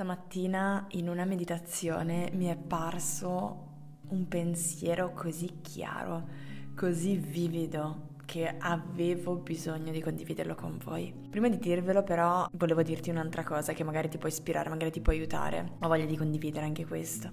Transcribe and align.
Stamattina 0.00 0.86
in 0.92 1.10
una 1.10 1.26
meditazione 1.26 2.30
mi 2.32 2.46
è 2.46 2.56
parso 2.56 3.66
un 4.08 4.26
pensiero 4.28 5.12
così 5.12 5.58
chiaro, 5.60 6.26
così 6.74 7.16
vivido 7.16 8.14
che 8.24 8.50
avevo 8.58 9.34
bisogno 9.34 9.92
di 9.92 10.00
condividerlo 10.00 10.54
con 10.54 10.78
voi. 10.82 11.12
Prima 11.28 11.50
di 11.50 11.58
dirvelo 11.58 12.02
però 12.02 12.48
volevo 12.52 12.82
dirti 12.82 13.10
un'altra 13.10 13.44
cosa 13.44 13.74
che 13.74 13.84
magari 13.84 14.08
ti 14.08 14.16
può 14.16 14.26
ispirare, 14.26 14.70
magari 14.70 14.90
ti 14.90 15.02
può 15.02 15.12
aiutare. 15.12 15.72
Ho 15.80 15.88
voglia 15.88 16.06
di 16.06 16.16
condividere 16.16 16.64
anche 16.64 16.86
questo. 16.86 17.30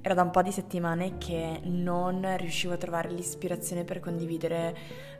Era 0.00 0.14
da 0.14 0.22
un 0.22 0.30
po' 0.30 0.40
di 0.40 0.52
settimane 0.52 1.18
che 1.18 1.60
non 1.64 2.38
riuscivo 2.38 2.72
a 2.72 2.78
trovare 2.78 3.10
l'ispirazione 3.10 3.84
per 3.84 4.00
condividere 4.00 4.74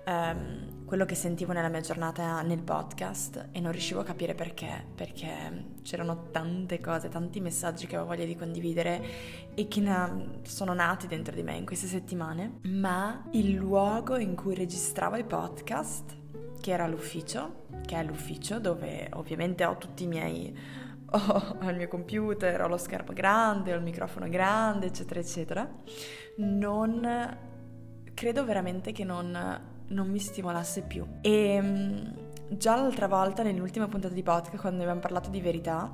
um, 0.07 0.76
quello 0.87 1.05
che 1.05 1.17
sentivo 1.17 1.53
nella 1.53 1.69
mia 1.69 1.81
giornata 1.81 2.41
nel 2.43 2.63
podcast 2.63 3.49
e 3.51 3.59
non 3.59 3.73
riuscivo 3.73 4.01
a 4.01 4.05
capire 4.05 4.35
perché, 4.35 4.85
perché 4.95 5.75
c'erano 5.83 6.31
tante 6.31 6.81
cose, 6.81 7.09
tanti 7.09 7.41
messaggi 7.41 7.89
che 7.89 7.97
avevo 7.97 8.11
voglia 8.11 8.25
di 8.25 8.37
condividere 8.37 9.03
e 9.55 9.67
che 9.67 9.83
sono 10.43 10.75
nati 10.75 11.09
dentro 11.09 11.35
di 11.35 11.43
me 11.43 11.57
in 11.57 11.67
queste 11.67 11.89
settimane, 11.89 12.61
ma 12.63 13.27
il 13.33 13.55
luogo 13.55 14.17
in 14.17 14.37
cui 14.37 14.55
registravo 14.55 15.17
i 15.17 15.25
podcast, 15.25 16.17
che 16.61 16.71
era 16.71 16.87
l'ufficio, 16.87 17.65
che 17.85 17.97
è 17.97 18.05
l'ufficio 18.05 18.61
dove 18.61 19.09
ovviamente 19.15 19.65
ho 19.65 19.77
tutti 19.79 20.05
i 20.05 20.07
miei 20.07 20.57
ho 21.11 21.69
il 21.69 21.77
mio 21.77 21.89
computer, 21.89 22.61
ho 22.61 22.69
lo 22.69 22.77
schermo 22.77 23.13
grande, 23.13 23.73
ho 23.73 23.77
il 23.77 23.83
microfono 23.83 24.29
grande, 24.29 24.87
eccetera, 24.87 25.19
eccetera, 25.19 25.69
non 26.39 27.39
credo 28.15 28.45
veramente 28.45 28.93
che 28.93 29.05
non, 29.05 29.75
non 29.89 30.09
mi 30.09 30.19
stimolasse 30.19 30.83
più. 30.83 31.07
E 31.21 31.61
mm, 31.61 32.07
già 32.51 32.77
l'altra 32.77 33.09
volta, 33.09 33.43
nell'ultima 33.43 33.89
puntata 33.89 34.15
di 34.15 34.23
podcast, 34.23 34.61
quando 34.61 34.83
abbiamo 34.83 35.01
parlato 35.01 35.31
di 35.31 35.41
verità, 35.41 35.93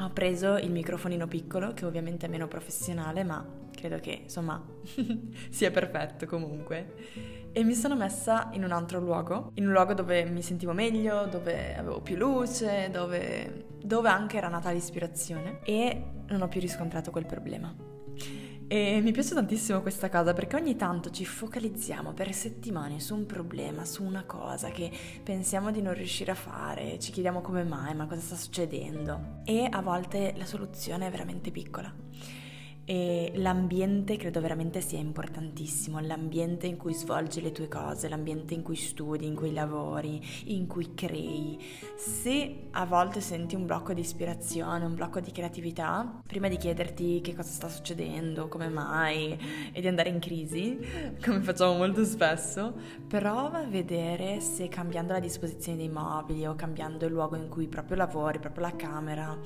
ho 0.00 0.10
preso 0.10 0.56
il 0.56 0.70
microfonino 0.70 1.26
piccolo, 1.26 1.72
che 1.72 1.84
ovviamente 1.84 2.26
è 2.26 2.28
meno 2.28 2.48
professionale, 2.48 3.22
ma 3.24 3.46
credo 3.70 3.98
che 3.98 4.20
insomma 4.22 4.62
sia 5.50 5.70
perfetto 5.70 6.26
comunque 6.26 7.42
e 7.56 7.62
mi 7.62 7.74
sono 7.74 7.94
messa 7.94 8.48
in 8.54 8.64
un 8.64 8.72
altro 8.72 8.98
luogo, 8.98 9.52
in 9.54 9.66
un 9.66 9.72
luogo 9.72 9.94
dove 9.94 10.24
mi 10.24 10.42
sentivo 10.42 10.72
meglio, 10.72 11.26
dove 11.26 11.76
avevo 11.76 12.00
più 12.00 12.16
luce, 12.16 12.88
dove, 12.90 13.66
dove 13.80 14.08
anche 14.08 14.36
era 14.36 14.48
nata 14.48 14.72
l'ispirazione 14.72 15.60
e 15.62 16.04
non 16.26 16.42
ho 16.42 16.48
più 16.48 16.60
riscontrato 16.60 17.12
quel 17.12 17.26
problema. 17.26 17.93
E 18.66 19.00
mi 19.02 19.12
piace 19.12 19.34
tantissimo 19.34 19.82
questa 19.82 20.08
cosa 20.08 20.32
perché 20.32 20.56
ogni 20.56 20.74
tanto 20.74 21.10
ci 21.10 21.26
focalizziamo 21.26 22.12
per 22.12 22.32
settimane 22.32 22.98
su 22.98 23.14
un 23.14 23.26
problema, 23.26 23.84
su 23.84 24.02
una 24.02 24.24
cosa 24.24 24.70
che 24.70 24.90
pensiamo 25.22 25.70
di 25.70 25.82
non 25.82 25.92
riuscire 25.92 26.30
a 26.30 26.34
fare, 26.34 26.98
ci 26.98 27.12
chiediamo 27.12 27.42
come 27.42 27.62
mai, 27.62 27.94
ma 27.94 28.06
cosa 28.06 28.20
sta 28.20 28.36
succedendo. 28.36 29.42
E 29.44 29.68
a 29.70 29.82
volte 29.82 30.32
la 30.36 30.46
soluzione 30.46 31.06
è 31.06 31.10
veramente 31.10 31.50
piccola. 31.50 31.92
E 32.86 33.32
l'ambiente 33.36 34.16
credo 34.16 34.42
veramente 34.42 34.82
sia 34.82 34.98
importantissimo, 34.98 36.00
l'ambiente 36.00 36.66
in 36.66 36.76
cui 36.76 36.92
svolgi 36.92 37.40
le 37.40 37.50
tue 37.50 37.66
cose, 37.66 38.10
l'ambiente 38.10 38.52
in 38.52 38.62
cui 38.62 38.76
studi, 38.76 39.26
in 39.26 39.34
cui 39.34 39.54
lavori, 39.54 40.20
in 40.46 40.66
cui 40.66 40.92
crei. 40.94 41.58
Se 41.96 42.66
a 42.72 42.84
volte 42.84 43.22
senti 43.22 43.54
un 43.54 43.64
blocco 43.64 43.94
di 43.94 44.02
ispirazione, 44.02 44.84
un 44.84 44.94
blocco 44.94 45.20
di 45.20 45.32
creatività, 45.32 46.20
prima 46.26 46.48
di 46.48 46.58
chiederti 46.58 47.22
che 47.22 47.34
cosa 47.34 47.48
sta 47.48 47.68
succedendo, 47.68 48.48
come 48.48 48.68
mai 48.68 49.38
e 49.72 49.80
di 49.80 49.86
andare 49.86 50.10
in 50.10 50.18
crisi, 50.18 50.78
come 51.24 51.40
facciamo 51.40 51.76
molto 51.76 52.04
spesso, 52.04 52.74
prova 53.08 53.60
a 53.60 53.66
vedere 53.66 54.40
se 54.40 54.68
cambiando 54.68 55.14
la 55.14 55.20
disposizione 55.20 55.78
dei 55.78 55.88
mobili 55.88 56.44
o 56.46 56.54
cambiando 56.54 57.06
il 57.06 57.12
luogo 57.12 57.36
in 57.36 57.48
cui 57.48 57.66
proprio 57.66 57.96
lavori, 57.96 58.38
proprio 58.38 58.64
la 58.64 58.76
camera 58.76 59.38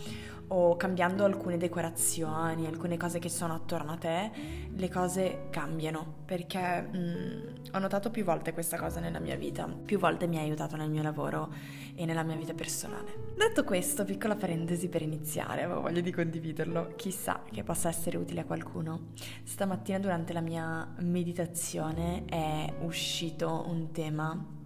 o 0.49 0.77
cambiando 0.77 1.25
alcune 1.25 1.57
decorazioni, 1.57 2.67
alcune 2.67 2.97
cose 2.97 3.19
che 3.19 3.29
sono 3.29 3.55
attorno 3.55 3.93
a 3.93 3.97
te, 3.97 4.31
le 4.75 4.89
cose 4.89 5.47
cambiano. 5.51 6.17
Perché 6.25 6.83
mh, 6.83 6.99
mm, 6.99 7.41
ho 7.73 7.79
notato 7.79 8.11
più 8.11 8.25
volte 8.25 8.53
questa 8.53 8.79
cosa 8.79 9.01
nella 9.01 9.19
mia 9.19 9.37
vita, 9.37 9.67
più 9.67 9.98
volte 9.98 10.27
mi 10.27 10.39
ha 10.39 10.41
aiutato 10.41 10.77
nel 10.77 10.91
mio 10.91 11.03
lavoro 11.03 11.53
e 11.95 12.05
nella 12.05 12.23
mia 12.23 12.37
vita 12.37 12.55
personale. 12.55 13.27
Detto 13.37 13.64
questo, 13.64 14.05
piccola 14.05 14.37
parentesi 14.37 14.89
per 14.89 15.03
iniziare, 15.03 15.63
avevo 15.63 15.83
voglia 15.83 16.01
di 16.01 16.13
condividerlo, 16.13 16.92
chissà 16.97 17.42
che 17.51 17.63
possa 17.63 17.89
essere 17.89 18.17
utile 18.17 18.41
a 18.41 18.45
qualcuno. 18.45 19.08
Stamattina 19.42 19.98
durante 19.98 20.33
la 20.33 20.41
mia 20.41 20.89
meditazione 21.01 22.25
è 22.27 22.73
uscito 22.81 23.64
un 23.69 23.91
tema 23.91 24.57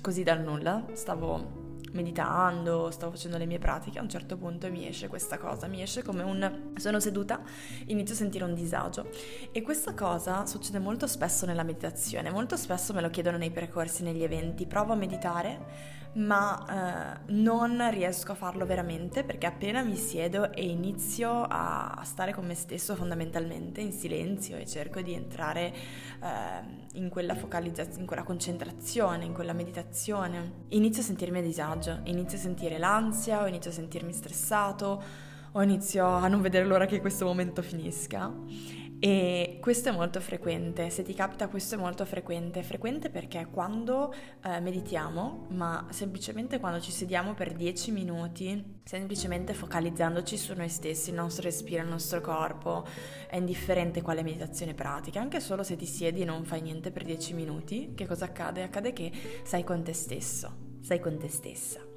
così 0.00 0.22
dal 0.22 0.42
nulla, 0.42 0.84
stavo 0.92 1.67
meditando, 1.92 2.90
stavo 2.90 3.12
facendo 3.12 3.38
le 3.38 3.46
mie 3.46 3.58
pratiche, 3.58 3.98
a 3.98 4.02
un 4.02 4.08
certo 4.08 4.36
punto 4.36 4.70
mi 4.70 4.86
esce 4.86 5.08
questa 5.08 5.38
cosa, 5.38 5.66
mi 5.66 5.82
esce 5.82 6.02
come 6.02 6.22
un... 6.22 6.72
sono 6.76 7.00
seduta, 7.00 7.40
inizio 7.86 8.14
a 8.14 8.18
sentire 8.18 8.44
un 8.44 8.54
disagio. 8.54 9.10
E 9.52 9.62
questa 9.62 9.94
cosa 9.94 10.46
succede 10.46 10.78
molto 10.78 11.06
spesso 11.06 11.46
nella 11.46 11.62
meditazione, 11.62 12.30
molto 12.30 12.56
spesso 12.56 12.92
me 12.92 13.00
lo 13.00 13.10
chiedono 13.10 13.36
nei 13.36 13.50
percorsi, 13.50 14.02
negli 14.02 14.22
eventi, 14.22 14.66
provo 14.66 14.92
a 14.92 14.96
meditare 14.96 15.97
ma 16.18 17.16
eh, 17.26 17.32
non 17.32 17.90
riesco 17.90 18.32
a 18.32 18.34
farlo 18.34 18.66
veramente 18.66 19.22
perché 19.22 19.46
appena 19.46 19.82
mi 19.82 19.96
siedo 19.96 20.52
e 20.52 20.66
inizio 20.66 21.46
a 21.48 22.00
stare 22.04 22.34
con 22.34 22.44
me 22.44 22.54
stesso 22.54 22.94
fondamentalmente 22.96 23.80
in 23.80 23.92
silenzio 23.92 24.56
e 24.56 24.66
cerco 24.66 25.00
di 25.00 25.12
entrare 25.12 25.72
eh, 26.20 26.98
in 26.98 27.08
quella 27.08 27.34
focalizzazione, 27.34 28.00
in 28.00 28.06
quella 28.06 28.24
concentrazione, 28.24 29.24
in 29.24 29.32
quella 29.32 29.52
meditazione, 29.52 30.64
inizio 30.68 31.02
a 31.02 31.04
sentirmi 31.04 31.38
a 31.38 31.42
disagio, 31.42 32.00
inizio 32.04 32.36
a 32.36 32.40
sentire 32.40 32.78
l'ansia 32.78 33.42
o 33.42 33.46
inizio 33.46 33.70
a 33.70 33.74
sentirmi 33.74 34.12
stressato 34.12 35.02
o 35.52 35.62
inizio 35.62 36.04
a 36.06 36.26
non 36.28 36.42
vedere 36.42 36.64
l'ora 36.64 36.86
che 36.86 37.00
questo 37.00 37.24
momento 37.24 37.62
finisca 37.62 38.32
e 39.00 39.58
questo 39.60 39.90
è 39.90 39.92
molto 39.92 40.20
frequente, 40.20 40.90
se 40.90 41.04
ti 41.04 41.14
capita 41.14 41.46
questo 41.46 41.76
è 41.76 41.78
molto 41.78 42.04
frequente, 42.04 42.64
frequente 42.64 43.10
perché 43.10 43.46
quando 43.48 44.12
eh, 44.42 44.58
meditiamo, 44.60 45.46
ma 45.50 45.86
semplicemente 45.90 46.58
quando 46.58 46.80
ci 46.80 46.90
sediamo 46.90 47.34
per 47.34 47.52
10 47.52 47.92
minuti, 47.92 48.80
semplicemente 48.82 49.54
focalizzandoci 49.54 50.36
su 50.36 50.52
noi 50.54 50.68
stessi, 50.68 51.10
il 51.10 51.16
nostro 51.16 51.44
respiro, 51.44 51.82
il 51.82 51.88
nostro 51.88 52.20
corpo, 52.20 52.84
è 53.28 53.36
indifferente 53.36 54.02
quale 54.02 54.24
meditazione 54.24 54.74
pratica, 54.74 55.20
anche 55.20 55.38
solo 55.38 55.62
se 55.62 55.76
ti 55.76 55.86
siedi 55.86 56.22
e 56.22 56.24
non 56.24 56.44
fai 56.44 56.60
niente 56.60 56.90
per 56.90 57.04
10 57.04 57.34
minuti, 57.34 57.92
che 57.94 58.06
cosa 58.06 58.24
accade? 58.24 58.64
Accade 58.64 58.92
che 58.92 59.12
sei 59.44 59.62
con 59.62 59.84
te 59.84 59.92
stesso, 59.92 60.76
sei 60.80 60.98
con 60.98 61.16
te 61.18 61.28
stessa 61.28 61.87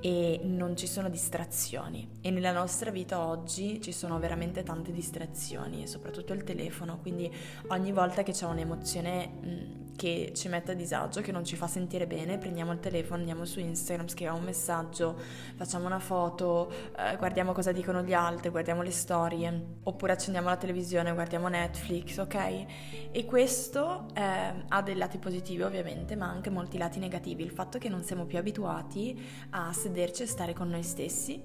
e 0.00 0.40
non 0.42 0.76
ci 0.76 0.86
sono 0.86 1.08
distrazioni. 1.08 2.08
E 2.20 2.30
nella 2.30 2.52
nostra 2.52 2.90
vita 2.90 3.20
oggi 3.26 3.80
ci 3.80 3.92
sono 3.92 4.18
veramente 4.18 4.62
tante 4.62 4.92
distrazioni 4.92 5.86
soprattutto 5.86 6.32
il 6.32 6.44
telefono 6.44 6.98
quindi 7.00 7.30
ogni 7.68 7.92
volta 7.92 8.22
che 8.22 8.32
c'è 8.32 8.46
un'emozione 8.46 9.26
mh, 9.26 9.87
che 9.98 10.30
ci 10.32 10.46
mette 10.46 10.70
a 10.70 10.74
disagio, 10.76 11.20
che 11.22 11.32
non 11.32 11.44
ci 11.44 11.56
fa 11.56 11.66
sentire 11.66 12.06
bene, 12.06 12.38
prendiamo 12.38 12.70
il 12.70 12.78
telefono, 12.78 13.18
andiamo 13.18 13.44
su 13.44 13.58
Instagram, 13.58 14.06
scriviamo 14.06 14.38
un 14.38 14.44
messaggio, 14.44 15.18
facciamo 15.56 15.86
una 15.86 15.98
foto, 15.98 16.70
eh, 16.96 17.16
guardiamo 17.16 17.50
cosa 17.50 17.72
dicono 17.72 18.02
gli 18.02 18.12
altri, 18.12 18.50
guardiamo 18.50 18.82
le 18.82 18.92
storie, 18.92 19.60
oppure 19.82 20.12
accendiamo 20.12 20.48
la 20.48 20.56
televisione, 20.56 21.12
guardiamo 21.12 21.48
Netflix, 21.48 22.16
ok? 22.18 22.66
E 23.10 23.24
questo 23.24 24.06
eh, 24.14 24.52
ha 24.68 24.82
dei 24.82 24.94
lati 24.94 25.18
positivi 25.18 25.62
ovviamente, 25.62 26.14
ma 26.14 26.28
anche 26.28 26.48
molti 26.48 26.78
lati 26.78 27.00
negativi, 27.00 27.42
il 27.42 27.50
fatto 27.50 27.78
che 27.78 27.88
non 27.88 28.04
siamo 28.04 28.24
più 28.24 28.38
abituati 28.38 29.20
a 29.50 29.72
sederci 29.72 30.22
e 30.22 30.26
stare 30.26 30.52
con 30.52 30.68
noi 30.68 30.84
stessi 30.84 31.42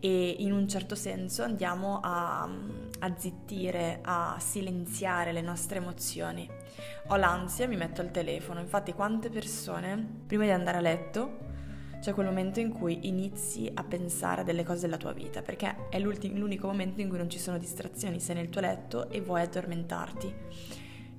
e 0.00 0.36
in 0.40 0.50
un 0.50 0.66
certo 0.66 0.96
senso 0.96 1.44
andiamo 1.44 2.00
a, 2.02 2.50
a 2.98 3.14
zittire, 3.16 4.00
a 4.02 4.36
silenziare 4.40 5.30
le 5.30 5.40
nostre 5.40 5.78
emozioni. 5.78 6.61
Ho 7.08 7.16
l'ansia, 7.16 7.66
mi 7.66 7.76
metto 7.76 8.00
al 8.00 8.10
telefono. 8.10 8.60
Infatti, 8.60 8.92
quante 8.92 9.28
persone, 9.28 10.22
prima 10.26 10.44
di 10.44 10.50
andare 10.50 10.78
a 10.78 10.80
letto, 10.80 11.50
c'è 12.02 12.12
quel 12.12 12.26
momento 12.26 12.58
in 12.58 12.72
cui 12.72 13.06
inizi 13.06 13.70
a 13.72 13.84
pensare 13.84 14.40
a 14.40 14.44
delle 14.44 14.64
cose 14.64 14.82
della 14.82 14.96
tua 14.96 15.12
vita, 15.12 15.40
perché 15.40 15.88
è 15.88 16.00
l'unico 16.00 16.66
momento 16.66 17.00
in 17.00 17.08
cui 17.08 17.18
non 17.18 17.30
ci 17.30 17.38
sono 17.38 17.58
distrazioni, 17.58 18.18
sei 18.18 18.34
nel 18.34 18.48
tuo 18.48 18.60
letto 18.60 19.08
e 19.08 19.20
vuoi 19.20 19.42
addormentarti. 19.42 20.34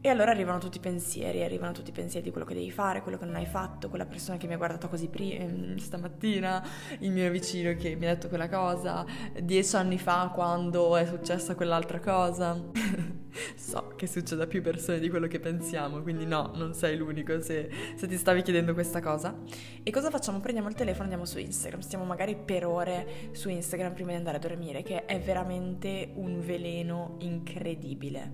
E 0.06 0.10
allora 0.10 0.32
arrivano 0.32 0.58
tutti 0.58 0.76
i 0.76 0.82
pensieri, 0.82 1.42
arrivano 1.42 1.72
tutti 1.72 1.92
i 1.92 1.94
pensieri 1.94 2.26
di 2.26 2.32
quello 2.32 2.46
che 2.46 2.54
devi 2.54 2.70
fare, 2.72 3.02
quello 3.02 3.18
che 3.18 3.24
non 3.24 3.36
hai 3.36 3.46
fatto, 3.46 3.88
quella 3.88 4.06
persona 4.06 4.38
che 4.38 4.48
mi 4.48 4.54
ha 4.54 4.58
guardato 4.58 4.90
così 4.90 5.08
pri- 5.08 5.38
ehm, 5.38 5.78
stamattina, 5.78 6.62
il 7.00 7.12
mio 7.12 7.32
vicino 7.32 7.74
che 7.78 7.96
mi 7.96 8.06
ha 8.06 8.14
detto 8.14 8.28
quella 8.28 8.50
cosa, 8.50 9.06
dieci 9.42 9.74
anni 9.78 9.98
fa 9.98 10.30
quando 10.34 10.98
è 10.98 11.06
successa 11.06 11.56
quell'altra 11.56 12.02
cosa. 12.02 12.62
so 13.56 13.94
che 13.96 14.08
succede 14.08 14.44
a 14.44 14.48
più 14.48 14.62
persone 14.62 15.00
di 15.00 15.10
quello 15.10 15.28
che 15.28 15.40
pensiamo, 15.40 16.02
quindi 16.02 16.26
no, 16.26 16.52
non 16.56 16.74
sei 16.74 16.98
l'unico 16.98 17.42
se, 17.42 17.70
se, 17.96 18.08
ti 18.08 18.18
stavi 18.18 18.42
chiedendo 18.42 18.74
questa 18.74 19.02
cosa. 19.02 19.36
E 19.82 19.92
cosa 19.92 20.10
facciamo? 20.10 20.40
Prendiamo 20.40 20.70
il 20.70 20.76
telefono 20.76 21.02
e 21.02 21.04
andiamo 21.12 21.26
su 21.26 21.40
Instagram, 21.40 21.82
stiamo 21.82 22.04
magari 22.04 22.36
per 22.36 22.66
ore 22.66 23.30
su 23.32 23.50
Instagram 23.50 23.94
prima 23.94 24.12
di 24.12 24.18
andare 24.18 24.38
a 24.38 24.40
dormire, 24.40 24.84
che 24.84 25.06
è 25.06 25.20
veramente 25.20 26.12
un 26.16 26.40
veleno 26.46 27.16
incredibile 27.20 28.34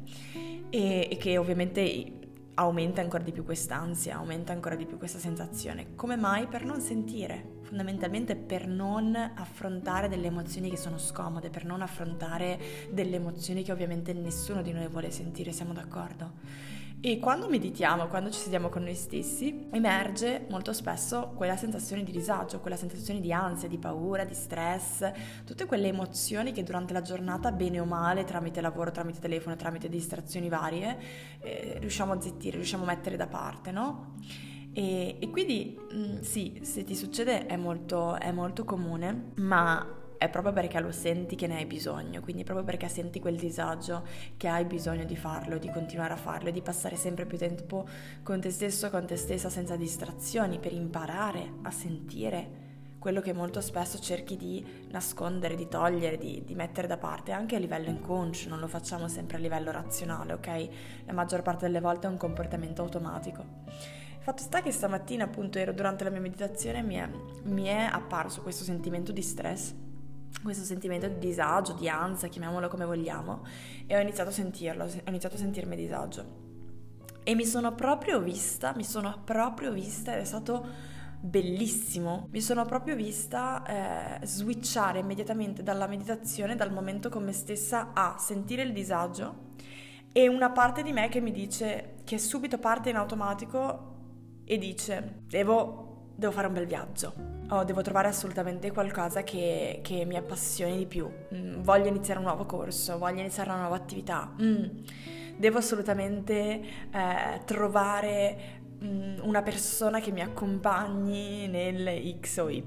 e, 0.70 1.08
e 1.12 1.18
che 1.18 1.38
ovviamente 1.38 2.18
aumenta 2.56 3.00
ancora 3.02 3.24
di 3.24 3.32
più 3.32 3.46
quest'ansia, 3.46 4.16
aumenta 4.16 4.52
ancora 4.52 4.76
di 4.76 4.86
più 4.86 4.98
questa 4.98 5.18
sensazione. 5.18 5.96
Come 5.96 6.18
mai? 6.18 6.48
Per 6.48 6.66
non 6.66 6.82
sentire 6.82 7.58
fondamentalmente 7.70 8.36
per 8.36 8.68
non 8.68 9.16
affrontare 9.16 10.10
delle 10.10 10.26
emozioni 10.26 10.72
che 10.72 10.78
sono 10.78 10.98
scomode, 10.98 11.52
per 11.52 11.66
non 11.66 11.84
affrontare 11.84 12.60
delle 12.90 13.18
emozioni 13.18 13.62
che 13.62 13.72
ovviamente 13.72 14.12
nessuno 14.12 14.64
di 14.64 14.72
noi 14.72 14.88
vuole 14.88 15.12
sentire, 15.12 15.52
siamo 15.52 15.72
d'accordo? 15.74 16.32
E 17.00 17.20
quando 17.20 17.48
meditiamo, 17.48 18.08
quando 18.08 18.32
ci 18.32 18.40
sediamo 18.40 18.70
con 18.70 18.84
noi 18.84 18.96
stessi, 18.96 19.68
emerge 19.72 20.48
molto 20.50 20.74
spesso 20.74 21.32
quella 21.36 21.56
sensazione 21.56 22.04
di 22.04 22.12
disagio, 22.12 22.60
quella 22.60 22.76
sensazione 22.76 23.22
di 23.22 23.32
ansia, 23.32 23.70
di 23.70 23.78
paura, 23.78 24.26
di 24.26 24.34
stress, 24.34 25.10
tutte 25.46 25.66
quelle 25.66 25.88
emozioni 25.88 26.52
che 26.52 26.64
durante 26.64 26.92
la 26.92 27.02
giornata, 27.02 27.52
bene 27.52 27.80
o 27.80 27.86
male, 27.86 28.24
tramite 28.24 28.62
lavoro, 28.62 28.92
tramite 28.92 29.20
telefono, 29.20 29.56
tramite 29.56 29.88
distrazioni 29.88 30.50
varie, 30.50 30.98
eh, 31.40 31.78
riusciamo 31.80 32.14
a 32.14 32.20
zittire, 32.20 32.58
riusciamo 32.58 32.84
a 32.84 32.88
mettere 32.88 33.16
da 33.16 33.28
parte, 33.28 33.72
no? 33.72 34.16
E, 34.74 35.18
e 35.20 35.30
quindi 35.30 35.78
mh, 35.92 35.98
mm, 35.98 36.20
sì, 36.22 36.60
se 36.64 36.84
ti 36.84 36.96
succede 36.96 37.46
è 37.46 37.56
molto, 37.56 38.16
è 38.16 38.32
molto 38.32 38.64
comune, 38.64 39.32
ma 39.36 39.98
è 40.20 40.28
proprio 40.30 40.52
perché 40.52 40.80
lo 40.82 40.92
senti 40.92 41.38
che 41.38 41.48
ne 41.48 41.56
hai 41.56 41.66
bisogno, 41.66 42.20
quindi 42.20 42.44
proprio 42.44 42.66
perché 42.66 42.90
senti 42.90 43.22
quel 43.22 43.38
disagio 43.38 44.06
che 44.36 44.50
hai 44.50 44.66
bisogno 44.66 45.06
di 45.06 45.16
farlo, 45.16 45.58
di 45.58 45.72
continuare 45.72 46.12
a 46.12 46.18
farlo 46.18 46.52
di 46.52 46.62
passare 46.62 46.98
sempre 46.98 47.26
più 47.26 47.38
tempo 47.38 47.88
con 48.22 48.42
te 48.42 48.52
stesso, 48.52 48.90
con 48.90 49.06
te 49.06 49.16
stessa 49.16 49.50
senza 49.50 49.78
distrazioni 49.78 50.60
per 50.60 50.74
imparare 50.74 51.54
a 51.62 51.72
sentire 51.72 52.68
quello 53.00 53.22
che 53.22 53.32
molto 53.32 53.62
spesso 53.62 53.98
cerchi 53.98 54.36
di 54.36 54.64
nascondere, 54.90 55.56
di 55.56 55.70
togliere, 55.70 56.18
di, 56.18 56.44
di, 56.46 56.54
mettere 56.54 56.86
da 56.86 56.98
parte, 56.98 57.32
anche 57.32 57.56
a 57.56 57.60
livello 57.60 57.88
inconscio, 57.88 58.50
non 58.50 58.60
lo 58.60 58.68
facciamo 58.68 59.08
sempre 59.08 59.38
a 59.38 59.40
livello 59.40 59.72
razionale, 59.72 60.34
ok? 60.34 60.70
La 61.06 61.14
maggior 61.14 61.42
parte 61.42 61.66
delle 61.66 61.80
volte 61.80 62.08
è 62.08 62.10
un 62.10 62.18
comportamento 62.18 62.82
automatico. 62.82 63.46
Fatto 64.22 64.44
sta 64.44 64.62
che 64.62 64.72
stamattina 64.72 65.24
appunto 65.24 65.58
ero 65.58 65.74
durante 65.74 66.04
la 66.04 66.10
mia 66.10 66.20
meditazione 66.20 66.82
mi 66.82 66.96
è, 66.96 67.10
mi 67.44 67.66
è 67.66 67.88
apparso 67.92 68.42
questo 68.42 68.64
sentimento 68.64 69.12
di 69.12 69.22
stress 69.22 69.74
questo 70.44 70.64
sentimento 70.64 71.08
di 71.08 71.18
disagio, 71.18 71.74
di 71.74 71.90
ansia, 71.90 72.30
chiamiamolo 72.30 72.68
come 72.70 72.86
vogliamo, 72.86 73.46
e 73.86 73.98
ho 73.98 74.00
iniziato 74.00 74.30
a 74.30 74.34
sentirlo, 74.34 74.86
ho 74.86 75.10
iniziato 75.10 75.36
a 75.36 75.40
sentirmi 75.40 75.76
disagio. 75.76 76.48
E 77.24 77.36
mi 77.36 77.46
sono 77.46 77.76
proprio 77.76 78.22
vista, 78.22 78.74
mi 78.76 78.84
sono 78.84 79.22
proprio 79.24 79.72
vista 79.72 80.14
ed 80.14 80.22
è 80.22 80.26
stato 80.26 80.66
bellissimo. 81.20 82.28
Mi 82.32 82.42
sono 82.42 82.66
proprio 82.66 82.96
vista 82.96 84.20
eh, 84.22 84.26
switchare 84.26 85.00
immediatamente 85.00 85.62
dalla 85.62 85.86
meditazione, 85.86 86.56
dal 86.56 86.72
momento 86.72 87.10
con 87.10 87.24
me 87.24 87.34
stessa 87.34 87.90
a 87.94 88.16
sentire 88.18 88.62
il 88.62 88.72
disagio 88.72 89.48
e 90.12 90.28
una 90.28 90.50
parte 90.50 90.82
di 90.82 90.94
me 90.94 91.10
che 91.10 91.20
mi 91.20 91.32
dice, 91.32 91.98
che 92.04 92.18
subito 92.18 92.58
parte 92.58 92.90
in 92.90 92.96
automatico 92.96 93.98
e 94.52 94.58
dice, 94.58 95.22
devo 95.28 95.90
devo 96.16 96.34
fare 96.34 96.48
un 96.48 96.54
bel 96.54 96.66
viaggio, 96.66 97.14
oh, 97.50 97.64
devo 97.64 97.82
trovare 97.82 98.08
assolutamente 98.10 98.72
qualcosa 98.72 99.24
che, 99.24 99.80
che 99.82 100.04
mi 100.06 100.18
appassioni 100.18 100.76
di 100.76 100.86
più, 100.88 101.08
mm, 101.34 101.62
voglio 101.62 101.88
iniziare 101.88 102.20
un 102.20 102.26
nuovo 102.26 102.46
corso, 102.46 102.98
voglio 102.98 103.20
iniziare 103.20 103.50
una 103.52 103.60
nuova 103.60 103.76
attività, 103.76 104.34
mm, 104.42 104.64
devo 105.38 105.60
assolutamente 105.60 106.62
eh, 106.92 107.42
trovare 107.46 108.38
mm, 108.84 109.20
una 109.22 109.42
persona 109.44 110.02
che 110.02 110.12
mi 110.12 110.22
accompagni 110.22 111.48
nel 111.48 112.20
X 112.20 112.38
o 112.38 112.50
Y, 112.50 112.64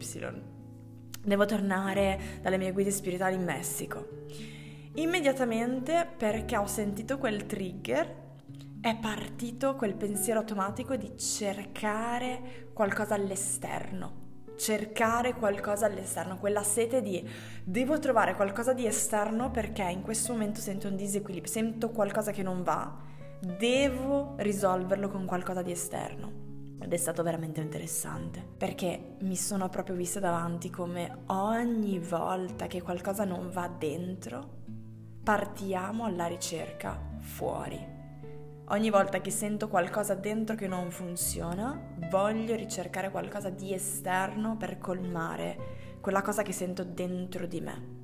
devo 1.24 1.44
tornare 1.44 2.38
dalle 2.40 2.58
mie 2.58 2.72
guide 2.72 2.90
spirituali 2.90 3.34
in 3.34 3.42
Messico. 3.42 4.20
Immediatamente 4.94 6.06
perché 6.16 6.56
ho 6.56 6.66
sentito 6.66 7.18
quel 7.18 7.44
trigger 7.44 8.21
è 8.82 8.96
partito 8.96 9.76
quel 9.76 9.94
pensiero 9.94 10.40
automatico 10.40 10.96
di 10.96 11.16
cercare 11.16 12.70
qualcosa 12.72 13.14
all'esterno. 13.14 14.30
Cercare 14.56 15.34
qualcosa 15.34 15.86
all'esterno, 15.86 16.36
quella 16.38 16.64
sete 16.64 17.00
di 17.00 17.24
devo 17.62 18.00
trovare 18.00 18.34
qualcosa 18.34 18.72
di 18.72 18.84
esterno 18.84 19.52
perché 19.52 19.84
in 19.84 20.02
questo 20.02 20.32
momento 20.32 20.58
sento 20.58 20.88
un 20.88 20.96
disequilibrio, 20.96 21.50
sento 21.50 21.90
qualcosa 21.90 22.32
che 22.32 22.42
non 22.42 22.64
va, 22.64 22.92
devo 23.38 24.34
risolverlo 24.38 25.08
con 25.08 25.26
qualcosa 25.26 25.62
di 25.62 25.70
esterno. 25.70 26.40
Ed 26.80 26.92
è 26.92 26.96
stato 26.96 27.22
veramente 27.22 27.60
interessante 27.60 28.44
perché 28.56 29.14
mi 29.20 29.36
sono 29.36 29.68
proprio 29.68 29.94
vista 29.94 30.18
davanti 30.18 30.70
come 30.70 31.18
ogni 31.26 32.00
volta 32.00 32.66
che 32.66 32.82
qualcosa 32.82 33.24
non 33.24 33.48
va 33.52 33.68
dentro, 33.68 34.58
partiamo 35.22 36.04
alla 36.04 36.26
ricerca 36.26 37.00
fuori 37.20 37.91
Ogni 38.72 38.88
volta 38.88 39.20
che 39.20 39.30
sento 39.30 39.68
qualcosa 39.68 40.14
dentro 40.14 40.56
che 40.56 40.66
non 40.66 40.90
funziona, 40.90 41.78
voglio 42.08 42.56
ricercare 42.56 43.10
qualcosa 43.10 43.50
di 43.50 43.74
esterno 43.74 44.56
per 44.56 44.78
colmare 44.78 45.98
quella 46.00 46.22
cosa 46.22 46.42
che 46.42 46.52
sento 46.52 46.82
dentro 46.82 47.46
di 47.46 47.60
me. 47.60 48.00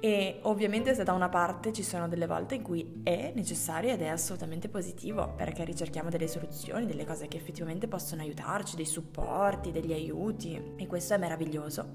E 0.00 0.40
ovviamente 0.42 0.92
se 0.92 1.04
da 1.04 1.12
una 1.12 1.28
parte 1.28 1.72
ci 1.72 1.84
sono 1.84 2.08
delle 2.08 2.26
volte 2.26 2.56
in 2.56 2.62
cui 2.62 3.00
è 3.04 3.30
necessario 3.36 3.92
ed 3.92 4.02
è 4.02 4.08
assolutamente 4.08 4.68
positivo 4.68 5.34
perché 5.36 5.62
ricerchiamo 5.62 6.10
delle 6.10 6.26
soluzioni, 6.26 6.84
delle 6.84 7.06
cose 7.06 7.28
che 7.28 7.36
effettivamente 7.36 7.86
possono 7.86 8.22
aiutarci, 8.22 8.74
dei 8.74 8.86
supporti, 8.86 9.70
degli 9.70 9.92
aiuti 9.92 10.60
e 10.74 10.86
questo 10.88 11.14
è 11.14 11.16
meraviglioso. 11.16 11.88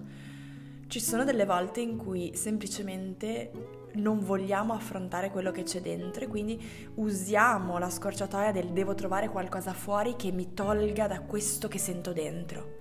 Ci 0.87 0.99
sono 1.01 1.25
delle 1.25 1.45
volte 1.45 1.81
in 1.81 1.97
cui 1.97 2.31
semplicemente 2.35 3.51
non 3.93 4.19
vogliamo 4.19 4.73
affrontare 4.73 5.31
quello 5.31 5.51
che 5.51 5.63
c'è 5.63 5.81
dentro 5.81 6.23
e 6.23 6.27
quindi 6.27 6.91
usiamo 6.95 7.77
la 7.77 7.89
scorciatoia 7.89 8.51
del 8.51 8.71
devo 8.71 8.93
trovare 8.93 9.29
qualcosa 9.29 9.73
fuori 9.73 10.15
che 10.15 10.31
mi 10.31 10.53
tolga 10.53 11.07
da 11.07 11.21
questo 11.21 11.67
che 11.67 11.79
sento 11.79 12.13
dentro. 12.13 12.77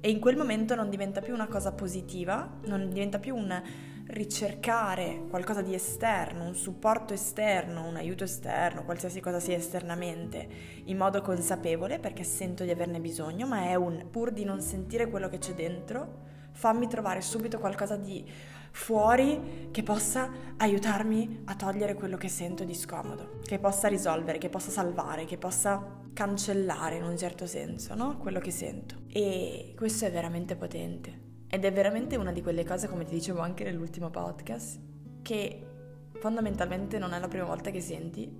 E 0.00 0.10
in 0.10 0.18
quel 0.18 0.36
momento 0.36 0.74
non 0.74 0.88
diventa 0.88 1.20
più 1.20 1.34
una 1.34 1.46
cosa 1.46 1.72
positiva, 1.72 2.58
non 2.64 2.88
diventa 2.88 3.18
più 3.18 3.36
un 3.36 3.62
ricercare 4.06 5.26
qualcosa 5.28 5.62
di 5.62 5.74
esterno, 5.74 6.44
un 6.44 6.54
supporto 6.54 7.12
esterno, 7.12 7.86
un 7.86 7.96
aiuto 7.96 8.24
esterno, 8.24 8.84
qualsiasi 8.84 9.20
cosa 9.20 9.38
sia 9.38 9.56
esternamente, 9.56 10.48
in 10.84 10.96
modo 10.96 11.20
consapevole 11.20 11.98
perché 11.98 12.24
sento 12.24 12.64
di 12.64 12.70
averne 12.70 12.98
bisogno, 12.98 13.46
ma 13.46 13.64
è 13.64 13.74
un 13.74 14.06
pur 14.10 14.32
di 14.32 14.44
non 14.44 14.60
sentire 14.60 15.08
quello 15.08 15.28
che 15.28 15.38
c'è 15.38 15.52
dentro, 15.52 16.28
fammi 16.52 16.88
trovare 16.88 17.20
subito 17.20 17.58
qualcosa 17.58 17.96
di 17.96 18.24
fuori 18.72 19.68
che 19.70 19.82
possa 19.82 20.30
aiutarmi 20.56 21.42
a 21.44 21.54
togliere 21.54 21.94
quello 21.94 22.16
che 22.16 22.28
sento 22.28 22.64
di 22.64 22.74
scomodo, 22.74 23.40
che 23.42 23.58
possa 23.58 23.88
risolvere, 23.88 24.38
che 24.38 24.48
possa 24.48 24.70
salvare, 24.70 25.24
che 25.24 25.38
possa 25.38 25.98
cancellare 26.12 26.96
in 26.96 27.04
un 27.04 27.16
certo 27.16 27.46
senso, 27.46 27.94
no? 27.94 28.18
Quello 28.18 28.40
che 28.40 28.50
sento. 28.50 29.02
E 29.08 29.74
questo 29.76 30.04
è 30.04 30.10
veramente 30.10 30.56
potente. 30.56 31.28
Ed 31.48 31.64
è 31.64 31.72
veramente 31.72 32.16
una 32.16 32.32
di 32.32 32.42
quelle 32.42 32.64
cose, 32.64 32.88
come 32.88 33.04
ti 33.04 33.14
dicevo 33.14 33.40
anche 33.40 33.64
nell'ultimo 33.64 34.10
podcast, 34.10 34.78
che 35.22 35.66
fondamentalmente 36.12 36.98
non 36.98 37.12
è 37.12 37.18
la 37.18 37.28
prima 37.28 37.44
volta 37.44 37.70
che 37.70 37.80
senti, 37.80 38.30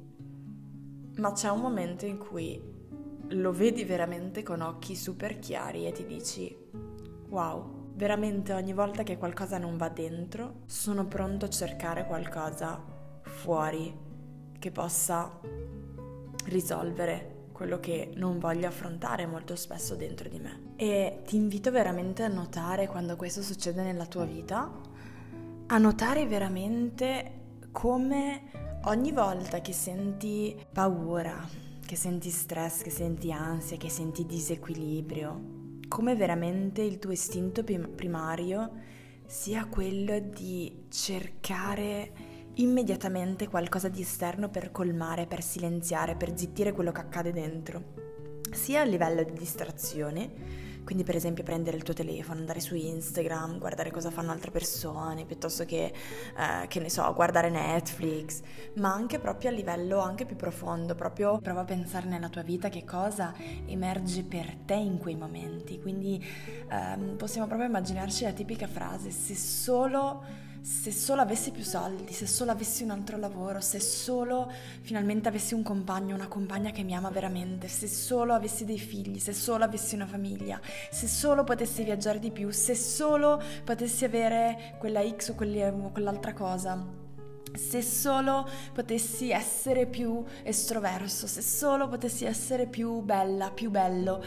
ma 1.17 1.33
c'è 1.33 1.49
un 1.49 1.61
momento 1.61 2.07
in 2.07 2.19
cui 2.19 2.61
lo 3.31 3.53
vedi 3.53 3.85
veramente 3.85 4.43
con 4.43 4.61
occhi 4.61 4.95
super 4.95 5.39
chiari 5.39 5.87
e 5.87 5.93
ti 5.93 6.05
dici, 6.05 6.55
wow, 7.29 7.80
veramente 8.01 8.55
ogni 8.55 8.73
volta 8.73 9.03
che 9.03 9.19
qualcosa 9.19 9.59
non 9.59 9.77
va 9.77 9.91
dentro, 9.91 10.63
sono 10.65 11.05
pronto 11.05 11.45
a 11.45 11.51
cercare 11.51 12.07
qualcosa 12.07 12.83
fuori 13.21 13.95
che 14.59 14.71
possa 14.71 15.39
risolvere 16.47 17.49
quello 17.53 17.79
che 17.79 18.13
non 18.15 18.39
voglio 18.39 18.69
affrontare 18.69 19.27
molto 19.27 19.55
spesso 19.55 19.97
dentro 19.97 20.31
di 20.31 20.39
me. 20.39 20.73
E 20.77 21.21
ti 21.27 21.37
invito 21.37 21.71
veramente 21.71 22.23
a 22.23 22.29
notare 22.29 22.87
quando 22.87 23.17
questo 23.17 23.43
succede 23.43 23.83
nella 23.83 24.07
tua 24.07 24.25
vita, 24.25 24.73
a 25.67 25.77
notare 25.77 26.27
veramente 26.27 27.33
come 27.71 28.79
ogni 28.85 29.13
volta 29.13 29.61
che 29.61 29.75
senti 29.75 30.59
paura, 30.73 31.47
che 31.85 31.97
senti 31.97 32.31
stress, 32.31 32.81
che 32.81 32.91
senti 32.91 33.31
ansia, 33.31 33.77
che 33.77 33.91
senti 33.91 34.25
disequilibrio, 34.25 35.60
come 35.91 36.15
veramente 36.15 36.83
il 36.83 37.01
tuo 37.01 37.11
istinto 37.11 37.65
primario 37.65 38.71
sia 39.27 39.67
quello 39.67 40.21
di 40.21 40.85
cercare 40.89 42.13
immediatamente 42.55 43.49
qualcosa 43.49 43.89
di 43.89 44.01
esterno 44.01 44.49
per 44.49 44.71
colmare, 44.71 45.27
per 45.27 45.43
silenziare, 45.43 46.15
per 46.15 46.39
zittire 46.39 46.71
quello 46.71 46.93
che 46.93 47.01
accade 47.01 47.33
dentro, 47.33 47.83
sia 48.53 48.83
a 48.83 48.85
livello 48.85 49.25
di 49.25 49.33
distrazione, 49.33 50.31
quindi 50.85 51.05
per 51.05 51.17
esempio 51.17 51.45
prendere 51.45 51.77
il 51.77 51.83
tuo 51.83 51.95
telefono, 51.95 52.41
andare 52.41 52.61
su 52.61 52.75
Instagram, 52.75 53.59
guardare 53.59 53.91
cosa 53.91 54.11
fanno 54.11 54.33
altre 54.33 54.51
persone, 54.51 55.25
piuttosto 55.25 55.65
che, 55.65 55.85
eh, 55.85 56.67
che 56.69 56.81
ne 56.81 56.91
so, 56.91 57.13
guardare 57.15 57.51
Netflix, 57.51 58.41
ma 58.75 58.93
anche 58.93 59.19
proprio 59.19 59.51
a 59.51 59.53
livello 59.53 59.99
anche 60.01 60.27
più 60.27 60.37
profondo, 60.37 60.95
proprio 60.95 61.39
prova 61.39 61.61
a 61.61 61.65
pensare 61.65 62.07
nella 62.07 62.29
tua 62.29 62.43
vita 62.43 62.69
che 62.69 62.85
cosa 62.85 63.35
emerge 63.67 64.25
per 64.25 64.57
te 64.65 64.75
in 64.75 64.99
quei 64.99 65.17
momenti. 65.17 65.81
Quindi 65.81 66.25
ehm, 66.69 67.17
possiamo 67.17 67.47
proprio 67.47 67.69
immaginarci 67.69 68.25
la 68.25 68.33
tipica 68.33 68.67
frase, 68.67 69.11
se 69.11 69.35
solo 69.35 70.49
se 70.63 70.93
solo 70.93 71.23
avessi 71.23 71.51
più 71.51 71.63
soldi, 71.63 72.13
se 72.13 72.27
solo 72.27 72.51
avessi 72.51 72.83
un 72.83 72.91
altro 72.91 73.17
lavoro, 73.17 73.61
se 73.61 73.81
solo 73.81 74.51
finalmente 74.83 75.29
avessi 75.29 75.55
un 75.55 75.63
compagno, 75.63 76.15
una 76.15 76.29
compagna 76.29 76.71
che 76.71 76.83
mi 76.83 76.95
ama 76.95 77.11
veramente, 77.11 77.67
se 77.67 77.89
solo 77.89 78.35
avessi 78.35 78.65
dei 78.65 78.79
figli, 78.79 79.19
se 79.19 79.33
solo 79.33 79.65
avessi 79.65 79.95
una 79.95 80.07
famiglia, 80.07 80.61
se 80.91 81.07
solo 81.07 81.45
potessi 81.45 81.83
viaggiare 81.83 82.19
di 82.19 82.31
più, 82.31 82.51
se 82.51 82.75
solo 82.75 83.43
potessi 83.65 84.05
avere 84.05 84.77
quella 84.79 85.03
X 85.03 85.31
o 85.31 85.35
quell'altra 85.35 86.35
cosa, 86.35 86.87
se 87.55 87.83
solo 87.83 88.49
potessi 88.73 89.31
essere 89.31 89.87
più 89.87 90.23
estroverso, 90.43 91.27
se 91.27 91.43
solo 91.43 91.89
potessi 91.89 92.25
essere 92.25 92.67
più 92.67 93.01
bella, 93.01 93.51
più 93.51 93.71
bello. 93.71 94.23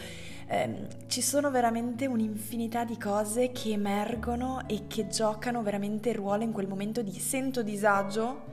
Eh, 0.46 0.86
ci 1.06 1.22
sono 1.22 1.50
veramente 1.50 2.06
un'infinità 2.06 2.84
di 2.84 2.98
cose 2.98 3.50
che 3.52 3.70
emergono 3.70 4.68
e 4.68 4.86
che 4.86 5.06
giocano 5.08 5.62
veramente 5.62 6.12
ruolo 6.12 6.42
in 6.42 6.52
quel 6.52 6.68
momento 6.68 7.02
di 7.02 7.18
sento 7.18 7.62
disagio, 7.62 8.52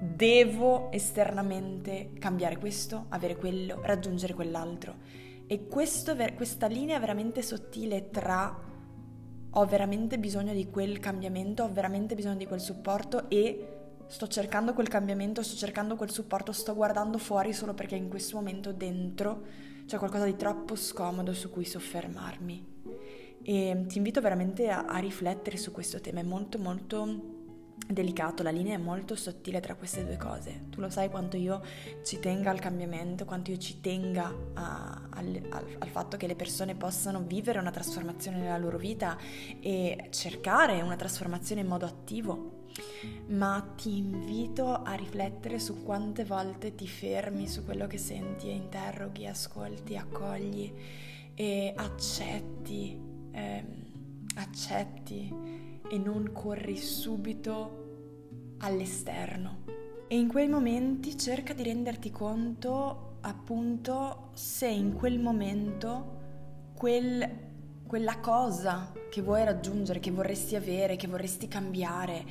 devo 0.00 0.90
esternamente 0.92 2.12
cambiare 2.18 2.58
questo, 2.58 3.06
avere 3.10 3.36
quello, 3.36 3.80
raggiungere 3.82 4.34
quell'altro. 4.34 4.94
E 5.46 5.66
questo, 5.68 6.16
questa 6.34 6.66
linea 6.66 6.98
veramente 6.98 7.42
sottile 7.42 8.10
tra 8.10 8.64
ho 9.58 9.64
veramente 9.64 10.18
bisogno 10.18 10.52
di 10.52 10.68
quel 10.68 10.98
cambiamento, 10.98 11.62
ho 11.62 11.72
veramente 11.72 12.14
bisogno 12.14 12.36
di 12.36 12.46
quel 12.46 12.60
supporto 12.60 13.30
e 13.30 13.68
sto 14.06 14.26
cercando 14.26 14.74
quel 14.74 14.88
cambiamento, 14.88 15.42
sto 15.42 15.56
cercando 15.56 15.96
quel 15.96 16.10
supporto, 16.10 16.52
sto 16.52 16.74
guardando 16.74 17.16
fuori 17.18 17.52
solo 17.52 17.72
perché 17.72 17.96
in 17.96 18.08
questo 18.08 18.36
momento 18.36 18.72
dentro 18.72 19.44
c'è 19.86 19.98
qualcosa 19.98 20.24
di 20.24 20.36
troppo 20.36 20.74
scomodo 20.74 21.32
su 21.32 21.50
cui 21.50 21.64
soffermarmi. 21.64 22.74
E 23.42 23.84
ti 23.86 23.96
invito 23.98 24.20
veramente 24.20 24.68
a, 24.68 24.86
a 24.86 24.98
riflettere 24.98 25.56
su 25.56 25.70
questo 25.70 26.00
tema, 26.00 26.20
è 26.20 26.24
molto 26.24 26.58
molto 26.58 27.34
delicato, 27.86 28.42
la 28.42 28.50
linea 28.50 28.74
è 28.74 28.80
molto 28.80 29.14
sottile 29.14 29.60
tra 29.60 29.76
queste 29.76 30.04
due 30.04 30.16
cose. 30.16 30.66
Tu 30.70 30.80
lo 30.80 30.90
sai 30.90 31.08
quanto 31.08 31.36
io 31.36 31.62
ci 32.02 32.18
tenga 32.18 32.50
al 32.50 32.58
cambiamento, 32.58 33.24
quanto 33.24 33.52
io 33.52 33.58
ci 33.58 33.80
tenga 33.80 34.34
a, 34.54 35.08
al, 35.10 35.40
al, 35.50 35.76
al, 35.78 35.88
fatto 35.88 36.16
che 36.16 36.26
le 36.26 36.34
persone 36.34 36.74
possano 36.74 37.22
vivere 37.22 37.60
una 37.60 37.70
trasformazione 37.70 38.38
nella 38.38 38.58
loro 38.58 38.78
vita 38.78 39.16
e 39.60 40.08
cercare 40.10 40.82
una 40.82 40.96
trasformazione 40.96 41.60
in 41.60 41.68
modo 41.68 41.86
attivo 41.86 42.55
ma 43.28 43.72
ti 43.76 43.96
invito 43.96 44.72
a 44.72 44.94
riflettere 44.94 45.58
su 45.58 45.82
quante 45.82 46.24
volte 46.24 46.74
ti 46.74 46.86
fermi 46.86 47.48
su 47.48 47.64
quello 47.64 47.86
che 47.86 47.98
senti 47.98 48.48
e 48.48 48.52
interroghi, 48.52 49.26
ascolti, 49.26 49.96
accogli 49.96 50.72
e 51.34 51.72
accetti, 51.76 52.98
ehm, 53.32 53.64
accetti 54.36 55.32
e 55.88 55.98
non 55.98 56.30
corri 56.32 56.76
subito 56.76 57.84
all'esterno. 58.58 59.64
E 60.08 60.16
in 60.16 60.28
quei 60.28 60.48
momenti 60.48 61.18
cerca 61.18 61.52
di 61.52 61.62
renderti 61.62 62.10
conto 62.10 63.18
appunto 63.22 64.30
se 64.34 64.68
in 64.68 64.94
quel 64.94 65.18
momento 65.18 66.14
quel, 66.74 67.28
quella 67.86 68.20
cosa 68.20 68.92
che 69.10 69.20
vuoi 69.20 69.44
raggiungere, 69.44 69.98
che 69.98 70.10
vorresti 70.10 70.54
avere, 70.54 70.96
che 70.96 71.08
vorresti 71.08 71.48
cambiare, 71.48 72.24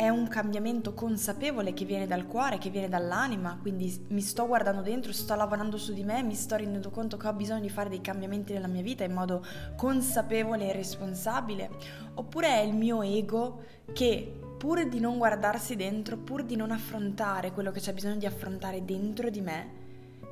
è 0.00 0.08
un 0.08 0.28
cambiamento 0.28 0.94
consapevole 0.94 1.74
che 1.74 1.84
viene 1.84 2.06
dal 2.06 2.26
cuore, 2.26 2.56
che 2.56 2.70
viene 2.70 2.88
dall'anima, 2.88 3.58
quindi 3.60 4.06
mi 4.08 4.22
sto 4.22 4.46
guardando 4.46 4.80
dentro, 4.80 5.12
sto 5.12 5.34
lavorando 5.34 5.76
su 5.76 5.92
di 5.92 6.04
me, 6.04 6.22
mi 6.22 6.34
sto 6.34 6.56
rendendo 6.56 6.88
conto 6.88 7.18
che 7.18 7.28
ho 7.28 7.34
bisogno 7.34 7.60
di 7.60 7.68
fare 7.68 7.90
dei 7.90 8.00
cambiamenti 8.00 8.54
nella 8.54 8.66
mia 8.66 8.80
vita 8.80 9.04
in 9.04 9.12
modo 9.12 9.44
consapevole 9.76 10.70
e 10.70 10.72
responsabile, 10.72 11.68
oppure 12.14 12.48
è 12.48 12.60
il 12.60 12.72
mio 12.72 13.02
ego 13.02 13.60
che 13.92 14.40
pur 14.56 14.88
di 14.88 15.00
non 15.00 15.18
guardarsi 15.18 15.76
dentro, 15.76 16.16
pur 16.16 16.44
di 16.44 16.56
non 16.56 16.70
affrontare 16.70 17.52
quello 17.52 17.70
che 17.70 17.80
c'è 17.80 17.92
bisogno 17.92 18.16
di 18.16 18.24
affrontare 18.24 18.82
dentro 18.82 19.28
di 19.28 19.42
me, 19.42 19.68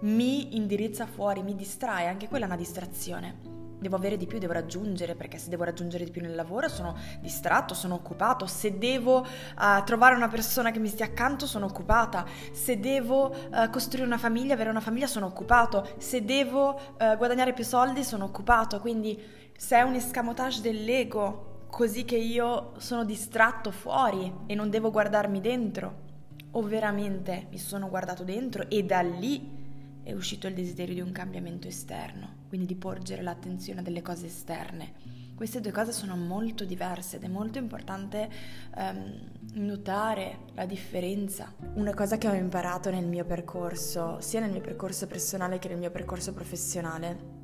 mi 0.01 0.57
indirizza 0.57 1.05
fuori, 1.05 1.43
mi 1.43 1.55
distrae, 1.55 2.07
anche 2.07 2.27
quella 2.27 2.47
è 2.47 2.49
una 2.49 2.57
distrazione 2.57 3.58
devo 3.79 3.97
avere 3.97 4.17
di 4.17 4.27
più, 4.27 4.39
devo 4.39 4.53
raggiungere, 4.53 5.15
perché 5.15 5.39
se 5.39 5.49
devo 5.49 5.65
raggiungere 5.65 6.05
di 6.05 6.11
più 6.11 6.21
nel 6.21 6.35
lavoro 6.35 6.69
sono 6.69 6.97
distratto, 7.21 7.75
sono 7.75 7.95
occupato, 7.95 8.47
se 8.47 8.79
devo 8.79 9.19
uh, 9.21 9.85
trovare 9.85 10.15
una 10.15 10.29
persona 10.29 10.71
che 10.71 10.79
mi 10.79 10.89
stia 10.89 11.07
accanto 11.07 11.47
sono 11.47 11.67
occupata, 11.67 12.27
se 12.53 12.79
devo 12.79 13.27
uh, 13.31 13.71
costruire 13.71 14.07
una 14.07 14.19
famiglia, 14.19 14.55
avere 14.55 14.71
una 14.71 14.81
famiglia 14.81 15.07
sono 15.07 15.27
occupato, 15.27 15.89
se 15.99 16.25
devo 16.25 16.71
uh, 16.99 17.17
guadagnare 17.17 17.53
più 17.53 17.65
soldi 17.65 18.05
sono 18.05 18.25
occupato, 18.25 18.81
quindi 18.81 19.21
se 19.57 19.77
è 19.77 19.83
un 19.83 19.95
escamotage 19.95 20.61
dell'ego, 20.61 21.67
così 21.71 22.05
che 22.05 22.17
io 22.17 22.73
sono 22.79 23.05
distratto 23.05 23.71
fuori 23.71 24.33
e 24.47 24.55
non 24.55 24.71
devo 24.71 24.91
guardarmi 24.91 25.41
dentro, 25.41 26.07
o 26.53 26.63
veramente 26.63 27.47
mi 27.51 27.59
sono 27.59 27.89
guardato 27.89 28.25
dentro 28.25 28.69
e 28.69 28.83
da 28.85 29.01
lì 29.01 29.57
è 30.03 30.13
uscito 30.13 30.47
il 30.47 30.55
desiderio 30.55 30.95
di 30.95 31.01
un 31.03 31.13
cambiamento 31.13 31.69
esterno, 31.69 32.38
quindi 32.49 32.67
di 32.67 32.75
porgere 32.75 33.23
l'attenzione 33.23 33.81
a 33.81 33.83
delle 33.83 34.03
cose 34.03 34.27
esterne. 34.27 35.17
Queste 35.39 35.61
due 35.61 35.71
cose 35.71 35.93
sono 35.93 36.17
molto 36.17 36.65
diverse 36.65 37.17
ed 37.17 37.23
è 37.23 37.29
molto 37.29 37.59
importante 37.59 38.29
um, 38.75 39.21
notare 39.53 40.41
la 40.55 40.67
differenza. 40.67 41.55
Una 41.75 41.95
cosa 41.95 42.19
che 42.19 42.27
ho 42.27 42.35
imparato 42.35 42.91
nel 42.91 43.07
mio 43.07 43.25
percorso, 43.25 44.21
sia 44.21 44.41
nel 44.41 44.51
mio 44.51 44.61
percorso 44.61 45.07
personale 45.07 45.61
che 45.61 45.69
nel 45.69 45.79
mio 45.79 45.93
percorso 45.93 46.33
professionale, 46.33 47.37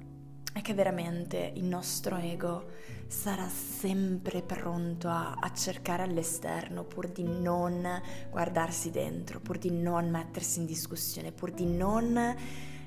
è 0.53 0.61
che 0.61 0.75
veramente 0.75 1.53
il 1.55 1.65
nostro 1.65 2.17
ego 2.17 2.67
sarà 3.07 3.49
sempre 3.49 4.43
pronto 4.43 5.09
a, 5.09 5.37
a, 5.39 5.53
cercare 5.53 6.03
all'esterno 6.03 6.85
pur 6.85 7.09
di 7.09 7.25
non 7.25 7.87
guardarsi 8.31 8.91
dentro, 8.91 9.41
pur 9.41 9.59
di 9.59 9.71
non 9.71 10.11
mettersi 10.11 10.61
in 10.61 10.67
discussione, 10.67 11.33
pur 11.33 11.53
di 11.53 11.67
non 11.67 12.37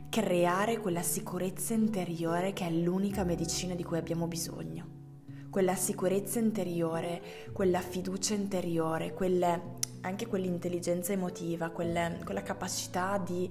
creare 0.09 0.77
quella 0.77 1.01
sicurezza 1.01 1.73
interiore 1.73 2.53
che 2.53 2.65
è 2.65 2.71
l'unica 2.71 3.23
medicina 3.23 3.75
di 3.75 3.83
cui 3.83 3.97
abbiamo 3.97 4.27
bisogno. 4.27 4.95
Quella 5.49 5.75
sicurezza 5.75 6.39
interiore, 6.39 7.21
quella 7.51 7.79
fiducia 7.81 8.33
interiore, 8.33 9.13
quelle, 9.13 9.75
anche 10.01 10.27
quell'intelligenza 10.27 11.13
emotiva, 11.13 11.69
quelle, 11.69 12.19
quella 12.23 12.43
capacità 12.43 13.17
di 13.17 13.49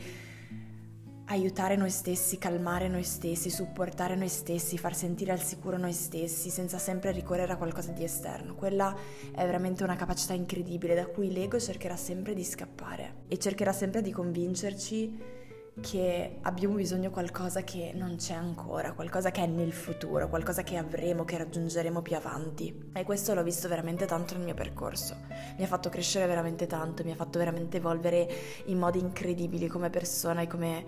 aiutare 1.29 1.75
noi 1.75 1.91
stessi, 1.91 2.39
calmare 2.39 2.89
noi 2.89 3.03
stessi, 3.03 3.51
supportare 3.51 4.15
noi 4.15 4.29
stessi, 4.29 4.79
far 4.79 4.95
sentire 4.95 5.33
al 5.33 5.43
sicuro 5.43 5.77
noi 5.77 5.93
stessi 5.93 6.51
senza 6.51 6.79
sempre 6.79 7.11
ricorrere 7.11 7.53
a 7.53 7.57
qualcosa 7.57 7.91
di 7.91 8.05
esterno. 8.05 8.55
Quella 8.55 8.95
è 9.35 9.45
veramente 9.45 9.83
una 9.83 9.97
capacità 9.97 10.35
incredibile 10.35 10.95
da 10.95 11.07
cui 11.07 11.33
l'ego 11.33 11.59
cercherà 11.59 11.97
sempre 11.97 12.35
di 12.35 12.45
scappare 12.45 13.23
e 13.27 13.39
cercherà 13.39 13.73
sempre 13.73 14.03
di 14.03 14.13
convincerci 14.13 15.36
che 15.81 16.39
abbiamo 16.43 16.75
bisogno 16.75 17.09
di 17.09 17.13
qualcosa 17.13 17.63
che 17.63 17.93
non 17.95 18.17
c'è 18.17 18.33
ancora, 18.33 18.93
qualcosa 18.95 19.31
che 19.31 19.43
è 19.43 19.47
nel 19.47 19.73
futuro, 19.73 20.29
qualcosa 20.29 20.63
che 20.63 20.77
avremo, 20.77 21.25
che 21.25 21.37
raggiungeremo 21.37 22.01
più 22.01 22.17
avanti. 22.17 22.91
E 22.95 23.05
questo 23.05 23.35
l'ho 23.35 23.43
visto 23.43 23.69
veramente 23.69 24.07
tanto 24.07 24.35
nel 24.35 24.45
mio 24.45 24.55
percorso. 24.55 25.17
Mi 25.59 25.65
ha 25.65 25.67
fatto 25.67 25.91
crescere 25.91 26.27
veramente 26.27 26.67
tanto, 26.67 27.05
mi 27.05 27.11
ha 27.11 27.15
fatto 27.15 27.39
veramente 27.39 27.77
evolvere 27.77 28.29
in 28.67 28.79
modi 28.79 29.01
incredibili 29.01 29.67
come 29.69 29.91
persona 29.91 30.41
e 30.41 30.47
come, 30.47 30.85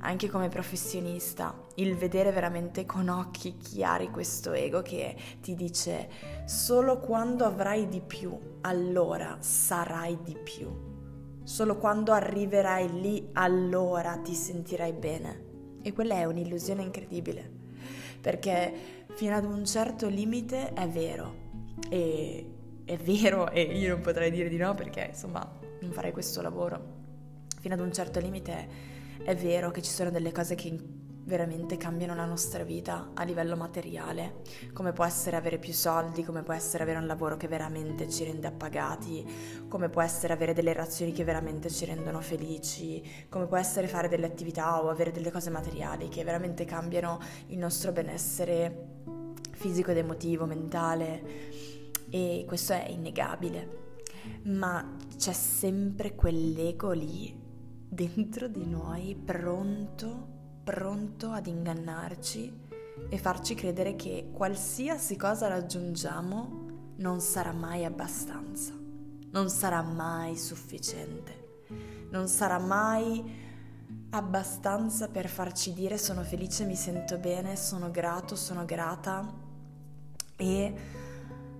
anche 0.00 0.28
come 0.28 0.48
professionista. 0.48 1.54
Il 1.76 1.96
vedere 1.96 2.32
veramente 2.32 2.84
con 2.84 3.08
occhi 3.08 3.56
chiari 3.58 4.10
questo 4.10 4.52
ego 4.52 4.82
che 4.82 5.14
ti 5.40 5.54
dice 5.54 6.08
solo 6.46 6.98
quando 6.98 7.44
avrai 7.44 7.88
di 7.88 8.00
più, 8.00 8.36
allora 8.62 9.36
sarai 9.38 10.18
di 10.22 10.36
più 10.36 10.91
Solo 11.44 11.76
quando 11.76 12.12
arriverai 12.12 13.00
lì 13.00 13.28
allora 13.32 14.16
ti 14.18 14.34
sentirai 14.34 14.92
bene. 14.92 15.50
E 15.82 15.92
quella 15.92 16.14
è 16.14 16.24
un'illusione 16.24 16.82
incredibile, 16.82 17.50
perché 18.20 19.06
fino 19.14 19.34
ad 19.34 19.44
un 19.44 19.64
certo 19.64 20.08
limite 20.08 20.72
è 20.72 20.88
vero. 20.88 21.34
E 21.88 22.46
è 22.84 22.96
vero 22.96 23.50
e 23.50 23.62
io 23.62 23.94
non 23.94 24.00
potrei 24.00 24.30
dire 24.30 24.48
di 24.48 24.56
no 24.56 24.74
perché 24.74 25.06
insomma 25.10 25.58
non 25.80 25.92
farei 25.92 26.12
questo 26.12 26.42
lavoro. 26.42 27.00
Fino 27.60 27.74
ad 27.74 27.80
un 27.80 27.92
certo 27.92 28.20
limite 28.20 28.68
è 29.22 29.34
vero 29.36 29.70
che 29.70 29.82
ci 29.82 29.90
sono 29.90 30.10
delle 30.10 30.32
cose 30.32 30.54
che 30.54 30.76
veramente 31.32 31.78
cambiano 31.78 32.14
la 32.14 32.26
nostra 32.26 32.62
vita 32.62 33.12
a 33.14 33.22
livello 33.22 33.56
materiale, 33.56 34.42
come 34.74 34.92
può 34.92 35.06
essere 35.06 35.34
avere 35.34 35.58
più 35.58 35.72
soldi, 35.72 36.24
come 36.24 36.42
può 36.42 36.52
essere 36.52 36.82
avere 36.82 36.98
un 36.98 37.06
lavoro 37.06 37.38
che 37.38 37.48
veramente 37.48 38.06
ci 38.10 38.24
rende 38.24 38.48
appagati, 38.48 39.26
come 39.66 39.88
può 39.88 40.02
essere 40.02 40.34
avere 40.34 40.52
delle 40.52 40.74
relazioni 40.74 41.12
che 41.12 41.24
veramente 41.24 41.70
ci 41.70 41.86
rendono 41.86 42.20
felici, 42.20 43.02
come 43.30 43.46
può 43.46 43.56
essere 43.56 43.88
fare 43.88 44.08
delle 44.08 44.26
attività 44.26 44.82
o 44.84 44.90
avere 44.90 45.10
delle 45.10 45.30
cose 45.30 45.48
materiali 45.48 46.10
che 46.10 46.22
veramente 46.22 46.66
cambiano 46.66 47.18
il 47.46 47.56
nostro 47.56 47.92
benessere 47.92 48.88
fisico 49.52 49.90
ed 49.90 49.96
emotivo, 49.96 50.44
mentale 50.44 51.22
e 52.10 52.44
questo 52.46 52.74
è 52.74 52.88
innegabile. 52.90 53.80
Ma 54.42 54.96
c'è 55.16 55.32
sempre 55.32 56.14
quell'ego 56.14 56.90
lì 56.90 57.34
dentro 57.88 58.48
di 58.48 58.66
noi 58.66 59.14
pronto 59.14 60.31
pronto 60.62 61.30
ad 61.30 61.46
ingannarci 61.46 62.60
e 63.08 63.18
farci 63.18 63.54
credere 63.54 63.96
che 63.96 64.28
qualsiasi 64.32 65.16
cosa 65.16 65.48
raggiungiamo 65.48 66.60
non 66.96 67.20
sarà 67.20 67.52
mai 67.52 67.84
abbastanza. 67.84 68.80
non 69.32 69.48
sarà 69.48 69.82
mai 69.82 70.36
sufficiente, 70.36 71.64
non 72.10 72.28
sarà 72.28 72.58
mai 72.58 73.40
abbastanza 74.10 75.08
per 75.08 75.26
farci 75.28 75.72
dire 75.72 75.96
sono 75.96 76.22
felice, 76.22 76.64
mi 76.64 76.76
sento 76.76 77.18
bene, 77.18 77.56
sono 77.56 77.90
grato, 77.90 78.36
sono 78.36 78.64
grata 78.66 79.26
e 80.36 80.74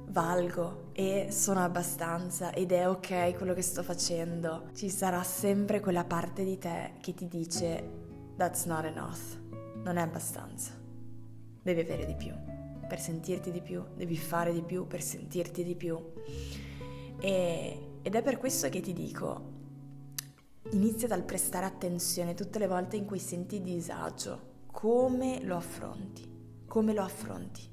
valgo 0.09 0.91
e 0.93 1.29
sono 1.31 1.61
abbastanza 1.61 2.53
ed 2.53 2.73
è 2.73 2.87
ok 2.87 3.35
quello 3.37 3.55
che 3.55 3.63
sto 3.63 3.83
facendo. 3.83 4.65
Ci 4.75 4.91
sarà 4.91 5.23
sempre 5.23 5.81
quella 5.81 6.05
parte 6.05 6.45
di 6.45 6.59
te 6.59 6.93
che 7.01 7.15
ti 7.15 7.27
dice 7.27 8.02
that's 8.37 8.65
not 8.65 8.85
enough, 8.85 9.39
non 9.83 9.97
è 9.97 10.01
abbastanza, 10.03 10.73
devi 11.63 11.81
avere 11.81 12.07
di 12.07 12.15
più. 12.15 12.33
Per 12.89 13.01
sentirti 13.01 13.51
di 13.51 13.63
più, 13.63 13.83
devi 13.95 14.17
fare 14.17 14.53
di 14.53 14.63
più 14.63 14.87
per 14.87 15.01
sentirti 15.01 15.65
di 15.65 15.75
più. 15.75 15.99
E, 17.19 17.99
ed 18.03 18.15
è 18.15 18.23
per 18.23 18.37
questo 18.37 18.69
che 18.69 18.81
ti 18.81 18.93
dico, 18.93 19.51
inizia 20.73 21.09
dal 21.09 21.25
prestare 21.25 21.65
attenzione 21.65 22.35
tutte 22.35 22.59
le 22.59 22.67
volte 22.67 22.97
in 22.97 23.07
cui 23.07 23.19
senti 23.19 23.63
disagio, 23.63 24.51
come 24.71 25.43
lo 25.43 25.57
affronti, 25.57 26.65
come 26.67 26.93
lo 26.93 27.03
affronti. 27.03 27.71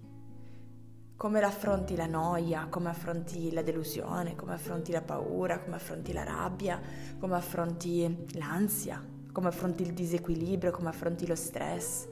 Come 1.16 1.42
lo 1.42 1.48
affronti 1.48 1.98
la 1.98 2.06
noia, 2.06 2.68
come 2.70 2.88
affronti 2.88 3.52
la 3.52 3.62
delusione, 3.62 4.36
come 4.36 4.54
affronti 4.54 4.94
la 4.94 5.02
paura, 5.02 5.60
come 5.60 5.76
affronti 5.76 6.14
la 6.14 6.24
rabbia, 6.24 6.80
come 7.20 7.36
affronti 7.36 8.26
l'ansia, 8.38 9.06
come 9.32 9.48
affronti 9.48 9.84
il 9.84 9.94
disequilibrio, 9.94 10.72
come 10.72 10.90
affronti 10.90 11.26
lo 11.28 11.36
stress 11.36 12.08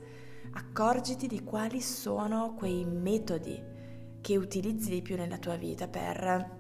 accorgiti 0.57 1.27
di 1.27 1.43
quali 1.43 1.81
sono 1.81 2.55
quei 2.55 2.83
metodi 2.85 3.61
che 4.21 4.37
utilizzi 4.37 4.89
di 4.89 5.01
più 5.01 5.15
nella 5.15 5.37
tua 5.37 5.55
vita 5.55 5.87
per 5.87 6.55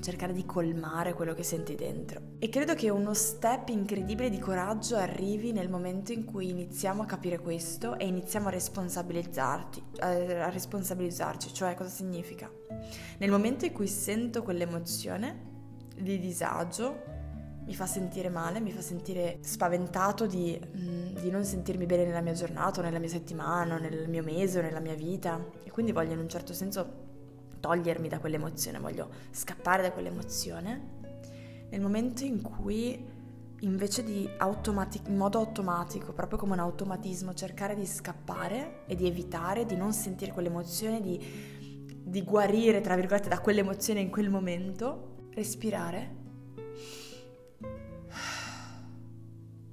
cercare 0.00 0.32
di 0.32 0.46
colmare 0.46 1.12
quello 1.12 1.34
che 1.34 1.42
senti 1.42 1.74
dentro. 1.74 2.36
E 2.38 2.48
credo 2.48 2.74
che 2.74 2.88
uno 2.88 3.12
step 3.12 3.68
incredibile 3.68 4.30
di 4.30 4.38
coraggio 4.38 4.96
arrivi 4.96 5.52
nel 5.52 5.68
momento 5.68 6.12
in 6.12 6.24
cui 6.24 6.48
iniziamo 6.48 7.02
a 7.02 7.06
capire 7.06 7.38
questo 7.38 7.98
e 7.98 8.06
iniziamo 8.06 8.48
a 8.48 8.50
responsabilizzarti, 8.50 9.82
a 9.98 10.48
responsabilizzarci, 10.48 11.52
cioè 11.52 11.74
cosa 11.74 11.90
significa? 11.90 12.50
Nel 13.18 13.30
momento 13.30 13.66
in 13.66 13.72
cui 13.72 13.88
sento 13.88 14.42
quell'emozione 14.42 15.48
di 15.94 16.18
disagio, 16.18 17.09
mi 17.70 17.76
fa 17.76 17.86
sentire 17.86 18.28
male, 18.28 18.58
mi 18.58 18.72
fa 18.72 18.80
sentire 18.80 19.38
spaventato 19.42 20.26
di, 20.26 20.60
mm, 20.60 21.14
di, 21.20 21.30
non 21.30 21.44
sentirmi 21.44 21.86
bene 21.86 22.04
nella 22.04 22.20
mia 22.20 22.32
giornata, 22.32 22.82
nella 22.82 22.98
mia 22.98 23.08
settimana, 23.08 23.78
nel 23.78 24.08
mio 24.08 24.24
mese 24.24 24.60
nella 24.60 24.80
mia 24.80 24.96
vita 24.96 25.40
e 25.62 25.70
quindi 25.70 25.92
voglio 25.92 26.12
in 26.12 26.18
un 26.18 26.28
certo 26.28 26.52
senso 26.52 27.08
togliermi 27.60 28.08
da 28.08 28.18
quell'emozione, 28.18 28.80
voglio 28.80 29.08
scappare 29.30 29.82
da 29.82 29.92
quell'emozione. 29.92 30.98
Nel 31.70 31.80
momento 31.80 32.24
in 32.24 32.42
cui 32.42 33.06
invece 33.60 34.02
di 34.02 34.28
automati- 34.38 35.02
in 35.06 35.16
modo 35.16 35.38
automatico, 35.38 36.12
proprio 36.12 36.40
come 36.40 36.54
un 36.54 36.58
automatismo, 36.58 37.34
cercare 37.34 37.76
di 37.76 37.86
scappare 37.86 38.82
e 38.86 38.96
di 38.96 39.06
evitare, 39.06 39.64
di 39.64 39.76
non 39.76 39.92
sentire 39.92 40.32
quell'emozione, 40.32 41.00
di, 41.00 41.20
di 42.02 42.22
guarire, 42.24 42.80
tra 42.80 42.96
virgolette, 42.96 43.28
da 43.28 43.38
quell'emozione 43.38 44.00
in 44.00 44.10
quel 44.10 44.28
momento, 44.28 45.28
respirare 45.34 46.18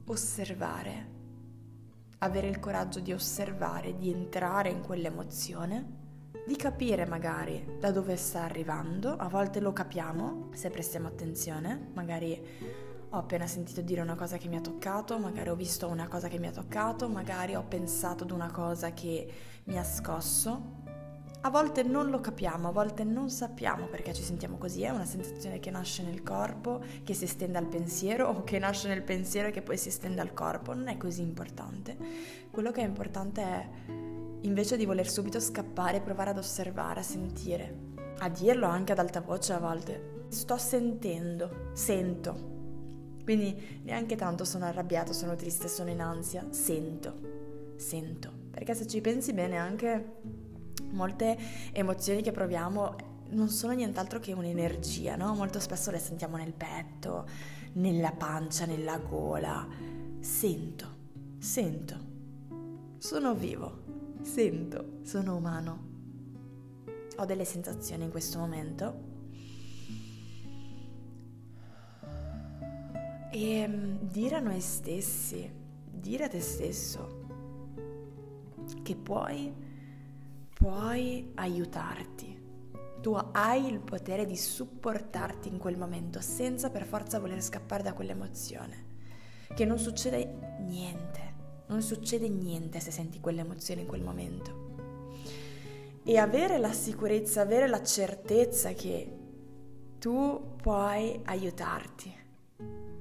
osservare, 0.07 1.15
avere 2.19 2.47
il 2.47 2.59
coraggio 2.59 2.99
di 2.99 3.13
osservare, 3.13 3.97
di 3.97 4.11
entrare 4.11 4.69
in 4.69 4.81
quell'emozione, 4.81 6.05
di 6.45 6.55
capire 6.55 7.05
magari 7.05 7.77
da 7.79 7.91
dove 7.91 8.15
sta 8.15 8.43
arrivando, 8.43 9.15
a 9.15 9.27
volte 9.27 9.59
lo 9.59 9.73
capiamo 9.73 10.49
se 10.53 10.69
prestiamo 10.69 11.07
attenzione, 11.07 11.89
magari 11.93 12.41
ho 13.09 13.17
appena 13.17 13.47
sentito 13.47 13.81
dire 13.81 14.01
una 14.01 14.15
cosa 14.15 14.37
che 14.37 14.47
mi 14.47 14.55
ha 14.55 14.61
toccato, 14.61 15.17
magari 15.19 15.49
ho 15.49 15.55
visto 15.55 15.87
una 15.87 16.07
cosa 16.07 16.27
che 16.27 16.39
mi 16.39 16.47
ha 16.47 16.51
toccato, 16.51 17.09
magari 17.09 17.55
ho 17.55 17.63
pensato 17.63 18.23
ad 18.23 18.31
una 18.31 18.51
cosa 18.51 18.91
che 18.91 19.31
mi 19.65 19.77
ha 19.77 19.83
scosso 19.83 20.76
a 21.47 21.49
volte 21.49 21.81
non 21.81 22.09
lo 22.09 22.19
capiamo, 22.19 22.67
a 22.67 22.71
volte 22.71 23.05
non 23.05 23.29
sappiamo 23.29 23.85
perché 23.85 24.13
ci 24.13 24.21
sentiamo 24.21 24.57
così, 24.57 24.83
è 24.83 24.89
una 24.89 25.05
sensazione 25.05 25.59
che 25.59 25.71
nasce 25.71 26.03
nel 26.03 26.21
corpo, 26.21 26.83
che 27.03 27.13
si 27.13 27.23
estende 27.23 27.57
al 27.57 27.67
pensiero 27.67 28.27
o 28.27 28.43
che 28.43 28.59
nasce 28.59 28.89
nel 28.89 29.01
pensiero 29.01 29.47
e 29.47 29.51
che 29.51 29.61
poi 29.61 29.77
si 29.77 29.87
estende 29.87 30.19
al 30.19 30.33
corpo, 30.33 30.73
non 30.73 30.89
è 30.89 30.97
così 30.97 31.21
importante. 31.21 31.95
Quello 32.51 32.71
che 32.71 32.81
è 32.81 32.85
importante 32.85 33.41
è 33.41 33.69
invece 34.41 34.75
di 34.75 34.85
voler 34.85 35.07
subito 35.07 35.39
scappare, 35.39 36.01
provare 36.01 36.31
ad 36.31 36.37
osservare, 36.37 36.99
a 36.99 37.03
sentire, 37.03 37.75
a 38.19 38.27
dirlo 38.27 38.67
anche 38.67 38.91
ad 38.91 38.99
alta 38.99 39.21
voce 39.21 39.53
a 39.53 39.59
volte. 39.59 40.25
Sto 40.27 40.57
sentendo, 40.57 41.69
sento. 41.71 42.55
Quindi 43.23 43.81
neanche 43.83 44.17
tanto 44.17 44.43
sono 44.43 44.65
arrabbiato, 44.65 45.13
sono 45.13 45.37
triste, 45.37 45.69
sono 45.69 45.89
in 45.91 46.01
ansia, 46.01 46.45
sento, 46.49 47.13
sento. 47.77 48.31
Perché 48.51 48.73
se 48.73 48.85
ci 48.85 48.99
pensi 48.99 49.31
bene 49.31 49.55
anche 49.55 50.15
molte 50.97 51.37
emozioni 51.71 52.21
che 52.21 52.31
proviamo 52.31 53.15
non 53.29 53.49
sono 53.49 53.73
nient'altro 53.73 54.19
che 54.19 54.33
un'energia, 54.33 55.15
no? 55.15 55.33
Molto 55.33 55.59
spesso 55.59 55.91
le 55.91 55.99
sentiamo 55.99 56.37
nel 56.37 56.53
petto, 56.53 57.25
nella 57.73 58.11
pancia, 58.11 58.65
nella 58.65 58.97
gola. 58.97 59.67
Sento, 60.19 60.87
sento, 61.37 61.95
sono 62.97 63.33
vivo, 63.33 63.83
sento, 64.21 64.99
sono 65.03 65.35
umano. 65.35 65.85
Ho 67.17 67.25
delle 67.25 67.45
sensazioni 67.45 68.03
in 68.03 68.11
questo 68.11 68.39
momento. 68.39 69.05
E 73.31 73.67
mm, 73.67 73.95
dire 74.01 74.35
a 74.35 74.39
noi 74.39 74.61
stessi, 74.61 75.51
dire 75.91 76.23
a 76.23 76.29
te 76.29 76.39
stesso 76.39 77.25
che 78.83 78.95
puoi 78.95 79.66
puoi 80.67 81.31
aiutarti. 81.35 82.37
Tu 82.99 83.13
hai 83.31 83.67
il 83.67 83.79
potere 83.79 84.25
di 84.25 84.35
supportarti 84.35 85.47
in 85.47 85.57
quel 85.59 85.77
momento 85.77 86.19
senza 86.19 86.69
per 86.69 86.85
forza 86.85 87.19
voler 87.19 87.41
scappare 87.41 87.83
da 87.83 87.93
quell'emozione. 87.93 88.85
Che 89.55 89.63
non 89.63 89.79
succede 89.79 90.57
niente, 90.59 91.35
non 91.67 91.81
succede 91.81 92.27
niente 92.27 92.81
se 92.81 92.91
senti 92.91 93.21
quell'emozione 93.21 93.79
in 93.79 93.87
quel 93.87 94.01
momento. 94.01 94.65
E 96.03 96.17
avere 96.17 96.57
la 96.57 96.73
sicurezza, 96.73 97.39
avere 97.39 97.69
la 97.69 97.81
certezza 97.81 98.73
che 98.73 99.09
tu 99.99 100.55
puoi 100.61 101.21
aiutarti. 101.23 102.13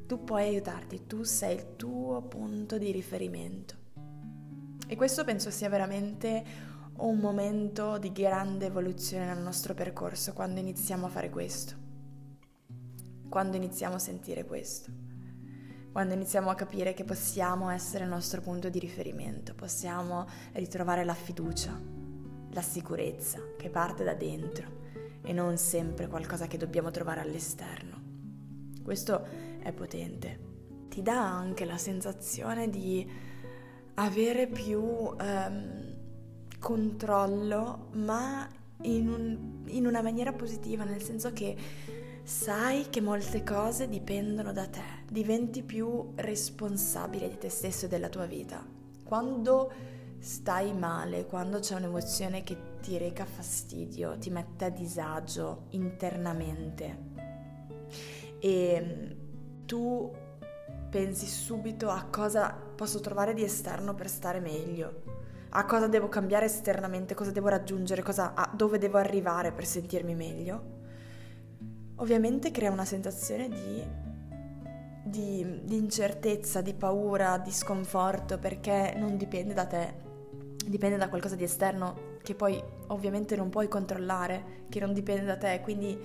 Tu 0.07 0.23
puoi 0.23 0.43
aiutarti, 0.45 1.09
tu 1.09 1.25
sei 1.25 1.57
il 1.57 1.75
tuo 1.75 2.23
punto 2.23 2.79
di 2.79 2.93
riferimento. 2.93 3.75
E 4.87 4.95
questo 4.95 5.25
penso 5.25 5.51
sia 5.51 5.69
veramente 5.69 6.76
un 6.99 7.19
momento 7.19 7.99
di 7.99 8.13
grande 8.13 8.67
evoluzione 8.67 9.27
nel 9.27 9.43
nostro 9.43 9.75
percorso 9.75 10.33
quando 10.33 10.61
iniziamo 10.61 11.07
a 11.07 11.09
fare 11.11 11.29
questo, 11.29 11.75
quando 13.29 13.57
iniziamo 13.57 13.97
a 13.97 13.99
sentire 13.99 14.45
questo, 14.45 14.91
quando 15.93 16.15
iniziamo 16.15 16.51
a 16.51 16.55
capire 16.55 16.95
che 16.95 17.05
possiamo 17.05 17.71
essere 17.71 18.05
il 18.05 18.11
nostro 18.11 18.41
punto 18.41 18.69
di 18.69 18.79
riferimento, 18.79 19.55
possiamo 19.55 20.27
ritrovare 20.53 21.05
la 21.05 21.15
fiducia, 21.15 21.79
la 22.51 22.63
sicurezza 22.63 23.41
che 23.59 23.69
parte 23.69 24.05
da 24.05 24.15
dentro 24.15 24.85
e 25.23 25.33
non 25.33 25.59
sempre 25.59 26.07
qualcosa 26.07 26.47
che 26.47 26.57
dobbiamo 26.57 26.91
trovare 26.91 27.21
all'esterno. 27.21 28.01
Questo 28.83 29.27
è 29.61 29.73
potente. 29.73 30.45
Ti 30.89 31.03
dà 31.03 31.21
anche 31.21 31.65
la 31.65 31.79
sensazione 31.79 32.71
di 32.71 33.07
avere 33.95 34.47
più... 34.47 34.81
Um, 34.81 35.86
controllo, 36.67 37.91
ma 37.93 38.49
in, 38.83 39.09
un, 39.09 39.63
in 39.67 39.87
una 39.87 40.03
maniera 40.03 40.33
positiva, 40.33 40.83
nel 40.83 41.01
senso 41.01 41.33
che 41.33 41.57
sai 42.25 42.89
che 42.91 43.01
molte 43.01 43.45
cose 43.45 43.89
dipendono 43.89 44.53
da 44.53 44.67
te, 44.67 44.83
diventi 45.09 45.63
più 45.63 46.11
responsabile 46.17 47.29
di 47.29 47.39
te 47.39 47.51
stesso 47.51 47.85
e 47.85 47.89
della 47.89 48.09
tua 48.09 48.27
vita. 48.27 48.67
Quando 49.05 49.71
stai 50.19 50.75
male, 50.75 51.27
quando 51.27 51.61
c'è 51.61 51.77
un'emozione 51.77 52.43
che 52.43 52.57
ti 52.81 52.99
reca 52.99 53.25
fastidio, 53.25 54.19
ti 54.19 54.31
mette 54.31 54.65
a 54.65 54.71
disagio 54.71 55.67
internamente 55.71 56.99
e 58.41 59.17
tu 59.67 60.13
pensi 60.91 61.27
subito 61.27 61.91
a 61.91 62.07
cosa 62.11 62.53
posso 62.75 62.99
trovare 62.99 63.35
di 63.35 63.45
esterno 63.45 63.95
per 63.95 64.09
stare 64.09 64.41
meglio 64.41 65.06
a 65.57 65.65
cosa 65.65 65.89
devo 65.89 66.09
cambiare 66.09 66.45
esternamente, 66.45 67.15
cosa 67.15 67.31
devo 67.31 67.49
raggiungere, 67.49 68.03
cosa, 68.03 68.35
a 68.35 68.51
dove 68.55 68.77
devo 68.77 68.99
arrivare 68.99 69.53
per 69.53 69.65
sentirmi 69.65 70.15
meglio, 70.15 70.75
ovviamente 71.97 72.51
crea 72.51 72.71
una 72.71 72.85
sensazione 72.85 73.49
di, 73.49 73.83
di, 75.03 75.61
di 75.65 75.77
incertezza, 75.77 76.61
di 76.61 76.75
paura, 76.75 77.39
di 77.39 77.51
sconforto, 77.51 78.39
perché 78.39 78.93
non 78.99 79.17
dipende 79.17 79.55
da 79.55 79.65
te, 79.65 79.95
dipende 80.67 80.99
da 80.99 81.09
qualcosa 81.09 81.37
di 81.37 81.45
esterno 81.45 82.15
che 82.23 82.35
poi 82.35 82.63
ovviamente 82.89 83.35
non 83.35 83.49
puoi 83.49 83.69
controllare, 83.69 84.65
che 84.69 84.79
non 84.79 84.93
dipende 84.93 85.25
da 85.25 85.39
te, 85.39 85.61
quindi 85.63 85.99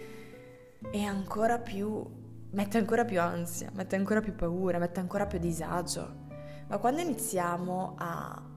è 0.91 1.01
ancora 1.01 1.59
più 1.59 2.19
mette 2.53 2.77
ancora 2.77 3.05
più 3.05 3.19
ansia, 3.19 3.69
mette 3.73 3.95
ancora 3.95 4.21
più 4.21 4.33
paura, 4.33 4.77
mette 4.77 4.99
ancora 5.01 5.25
più 5.25 5.39
disagio. 5.39 6.29
Ma 6.67 6.77
quando 6.77 7.01
iniziamo 7.01 7.95
a, 7.97 8.50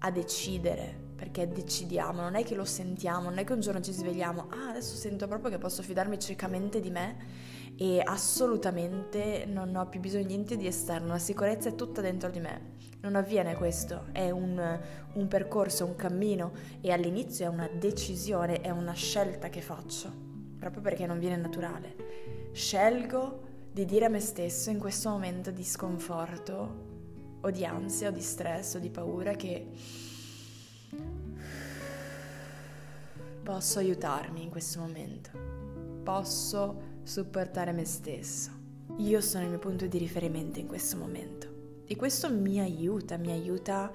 a 0.00 0.10
decidere, 0.10 1.08
perché 1.16 1.48
decidiamo, 1.48 2.20
non 2.20 2.34
è 2.34 2.44
che 2.44 2.54
lo 2.54 2.64
sentiamo, 2.64 3.28
non 3.28 3.38
è 3.38 3.44
che 3.44 3.52
un 3.52 3.60
giorno 3.60 3.80
ci 3.80 3.92
svegliamo, 3.92 4.48
ah 4.50 4.68
adesso 4.70 4.96
sento 4.96 5.26
proprio 5.26 5.50
che 5.50 5.58
posso 5.58 5.82
fidarmi 5.82 6.18
ciecamente 6.18 6.80
di 6.80 6.90
me 6.90 7.16
e 7.76 8.02
assolutamente 8.04 9.46
non 9.46 9.74
ho 9.74 9.88
più 9.88 10.00
bisogno 10.00 10.24
di 10.24 10.34
niente 10.34 10.56
di 10.56 10.66
esterno, 10.66 11.08
la 11.08 11.18
sicurezza 11.18 11.68
è 11.68 11.74
tutta 11.74 12.00
dentro 12.00 12.30
di 12.30 12.40
me. 12.40 12.78
Non 13.00 13.16
avviene 13.16 13.54
questo, 13.54 14.08
è 14.12 14.28
un, 14.30 14.78
un 15.14 15.28
percorso, 15.28 15.86
un 15.86 15.96
cammino 15.96 16.52
e 16.82 16.92
all'inizio 16.92 17.46
è 17.46 17.48
una 17.48 17.68
decisione, 17.72 18.60
è 18.60 18.68
una 18.68 18.92
scelta 18.92 19.48
che 19.48 19.62
faccio, 19.62 20.12
proprio 20.58 20.82
perché 20.82 21.06
non 21.06 21.18
viene 21.18 21.36
naturale 21.36 22.20
scelgo 22.52 23.48
di 23.72 23.84
dire 23.84 24.06
a 24.06 24.08
me 24.08 24.20
stesso 24.20 24.70
in 24.70 24.78
questo 24.78 25.10
momento 25.10 25.50
di 25.50 25.64
sconforto 25.64 26.88
o 27.40 27.50
di 27.50 27.64
ansia 27.64 28.08
o 28.08 28.12
di 28.12 28.20
stress 28.20 28.74
o 28.74 28.78
di 28.78 28.90
paura 28.90 29.34
che 29.34 29.66
posso 33.42 33.78
aiutarmi 33.78 34.42
in 34.42 34.50
questo 34.50 34.80
momento, 34.80 35.30
posso 36.02 36.98
supportare 37.02 37.72
me 37.72 37.84
stesso. 37.84 38.50
Io 38.98 39.20
sono 39.20 39.44
il 39.44 39.50
mio 39.50 39.58
punto 39.58 39.86
di 39.86 39.98
riferimento 39.98 40.58
in 40.58 40.66
questo 40.66 40.96
momento 40.96 41.82
e 41.86 41.96
questo 41.96 42.32
mi 42.32 42.60
aiuta, 42.60 43.16
mi 43.16 43.30
aiuta 43.30 43.90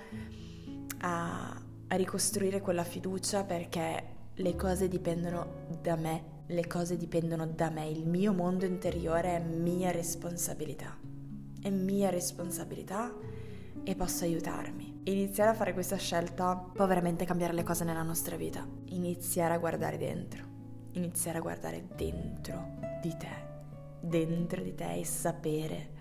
a, 0.99 1.61
a 1.87 1.95
ricostruire 1.95 2.61
quella 2.61 2.83
fiducia 2.83 3.43
perché 3.43 4.13
le 4.33 4.55
cose 4.55 4.87
dipendono 4.87 5.67
da 5.81 5.95
me 5.95 6.33
le 6.47 6.67
cose 6.67 6.95
dipendono 6.95 7.47
da 7.47 7.69
me, 7.69 7.89
il 7.89 8.05
mio 8.05 8.31
mondo 8.31 8.65
interiore 8.65 9.35
è 9.35 9.39
mia 9.39 9.89
responsabilità. 9.91 10.95
È 11.59 11.69
mia 11.69 12.11
responsabilità 12.11 13.11
e 13.85 13.95
posso 13.95 14.23
aiutarmi. 14.23 15.01
Iniziare 15.03 15.51
a 15.51 15.53
fare 15.53 15.73
questa 15.73 15.95
scelta 15.97 16.55
può 16.55 16.87
veramente 16.87 17.23
cambiare 17.23 17.53
le 17.53 17.61
cose 17.61 17.83
nella 17.83 18.01
nostra 18.01 18.35
vita. 18.35 18.67
Iniziare 18.85 19.53
a 19.53 19.59
guardare 19.59 19.97
dentro. 19.97 20.43
Iniziare 20.93 21.37
a 21.37 21.41
guardare 21.41 21.85
dentro 21.95 22.79
di 23.01 23.15
te. 23.15 23.43
Dentro 24.01 24.61
di 24.63 24.73
te 24.73 24.95
e 24.95 25.05
sapere 25.05 25.93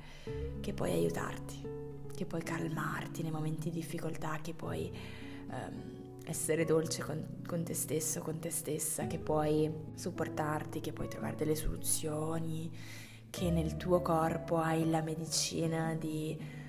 che 0.61 0.73
puoi 0.73 0.93
aiutarti, 0.93 1.61
che 2.15 2.25
puoi 2.25 2.43
calmarti 2.43 3.23
nei 3.23 3.31
momenti 3.31 3.69
di 3.69 3.81
difficoltà, 3.81 4.39
che 4.41 4.55
puoi 4.55 4.91
um, 5.51 6.19
essere 6.25 6.65
dolce 6.65 7.03
con, 7.03 7.43
con, 7.47 7.65
te 7.65 7.75
stesso, 7.75 8.21
con 8.21 8.39
te 8.39 8.49
stessa, 8.49 9.07
che 9.07 9.19
puoi 9.19 9.71
supportarti, 9.95 10.81
che 10.81 10.95
puoi 10.95 11.09
trovare 11.09 11.37
delle 11.37 11.55
soluzioni, 11.55 12.71
che 13.29 13.51
nel 13.51 13.77
tuo 13.77 14.01
corpo 14.01 14.57
hai 14.57 14.89
la 14.89 15.03
medicina 15.03 15.95
di 15.95 16.63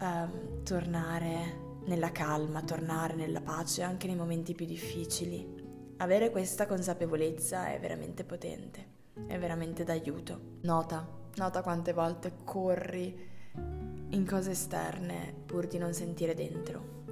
um, 0.00 0.62
tornare 0.62 1.62
nella 1.86 2.12
calma, 2.12 2.62
tornare 2.62 3.14
nella 3.14 3.40
pace 3.40 3.82
anche 3.82 4.06
nei 4.06 4.16
momenti 4.16 4.54
più 4.54 4.66
difficili. 4.66 5.62
Avere 5.98 6.30
questa 6.30 6.66
consapevolezza 6.66 7.72
è 7.72 7.78
veramente 7.78 8.24
potente, 8.24 8.86
è 9.26 9.38
veramente 9.38 9.84
d'aiuto. 9.84 10.58
Nota, 10.62 11.06
nota 11.36 11.62
quante 11.62 11.92
volte 11.92 12.32
corri 12.44 13.32
in 14.10 14.26
cose 14.26 14.52
esterne 14.52 15.34
pur 15.46 15.66
di 15.66 15.78
non 15.78 15.92
sentire 15.92 16.34
dentro 16.34 17.02